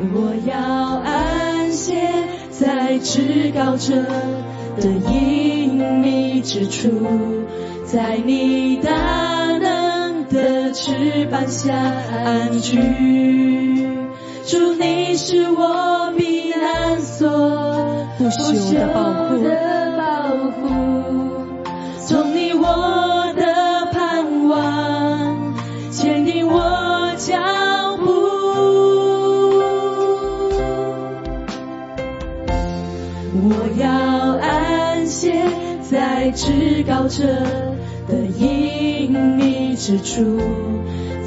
[0.00, 2.10] 我要安歇
[2.50, 3.94] 在至高者
[4.80, 6.90] 的隐秘之处，
[7.84, 13.88] 在你大能的翅膀下安居。
[14.46, 17.28] 祝，你是我避难所，
[18.18, 19.44] 不朽的保护
[35.94, 37.22] 在至高者
[38.08, 40.40] 的隐秘之处，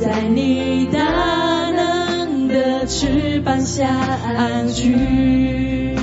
[0.01, 5.95] 在你大能的翅膀下安居。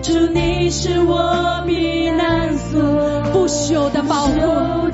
[0.00, 2.80] 主，你是我避难所，
[3.30, 4.88] 不朽的保护，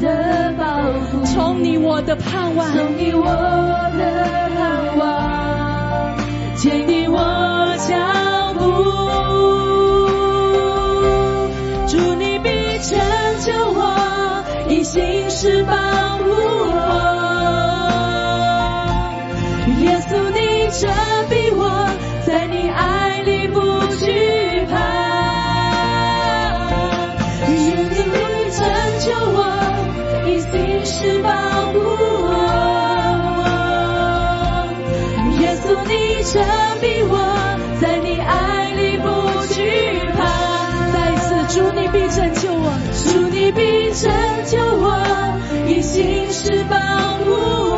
[1.24, 3.24] 从你我的盼望，从你我
[3.96, 6.16] 的盼望，
[6.56, 7.94] 坚定我脚
[15.44, 16.72] 是保护我。
[19.82, 20.38] 耶稣，你
[20.70, 20.88] 遮
[21.28, 21.62] 蔽我，
[22.26, 23.60] 在你爱里不
[23.94, 24.72] 惧怕。
[27.52, 28.16] 耶稣，你
[28.56, 28.58] 拯
[29.04, 29.06] 救
[29.36, 29.38] 我，
[30.26, 30.50] 以心
[30.86, 31.28] 事保
[31.74, 31.76] 护
[32.24, 32.32] 我。
[35.42, 35.92] 耶稣，你
[36.24, 36.40] 遮
[36.80, 37.12] 蔽我，
[41.72, 44.12] 你必拯救我，主你必拯
[44.46, 44.96] 救我，
[45.68, 46.76] 以心事保
[47.24, 47.73] 护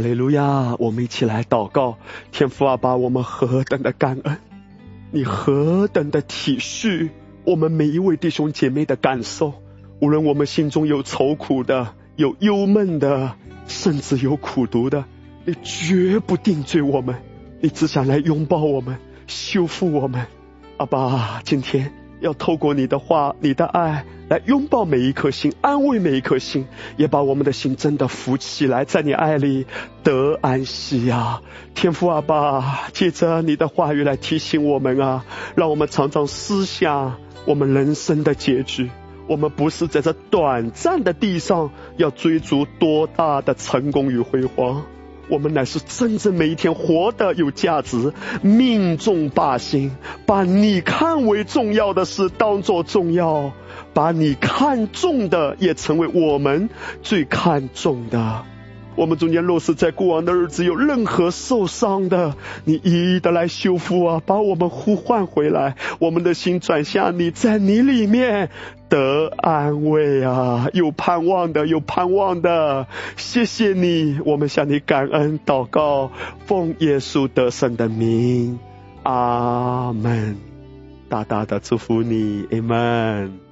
[0.00, 0.76] 哈利路亚！
[0.78, 1.98] 我们一起来祷告，
[2.32, 4.38] 天父啊，把我们何等的感恩，
[5.10, 7.10] 你何等的体恤
[7.44, 9.52] 我们每一位弟兄姐妹的感受，
[10.00, 13.36] 无论我们心中有愁苦的，有忧闷的，
[13.66, 15.04] 甚至有苦毒的，
[15.44, 17.16] 你绝不定罪我们，
[17.60, 18.96] 你只想来拥抱我们，
[19.26, 20.26] 修复我们。
[20.78, 26.66] 阿爸，今天要透过你的话、你的爱来拥抱每一颗心，安慰每一颗心，
[26.96, 29.66] 也把我们的心真的扶起来，在你爱里
[30.02, 31.40] 得安息呀、
[31.74, 35.24] 天父阿爸，借着你的话语来提醒我们啊，
[35.54, 37.16] 让我们常常思想
[37.46, 38.90] 我们人生的结局。
[39.26, 44.84] 我们不是在这短暂的地上要追逐多大的成功与辉煌，
[45.30, 48.12] 我们乃是真正每一天活得有价值，
[48.42, 49.96] 命中靶心，
[50.26, 53.52] 把你看为重要的事当做重要，
[53.94, 56.68] 把你看重的也成为我们
[57.02, 58.44] 最看重的。
[58.96, 62.34] 我们中间若是在过往的日子有任何受伤的，
[62.64, 68.50] 你一一的来修复啊，把我们呼唤回来，我们的心转向你，在你里面
[68.88, 72.86] 得安慰啊，有盼望的，有盼望的。
[73.16, 76.10] 谢谢你，我们向你感恩祷告，
[76.46, 78.58] 奉耶稣得胜的名，
[79.04, 80.36] 阿门。
[81.08, 83.49] 大大的祝福你，阿门。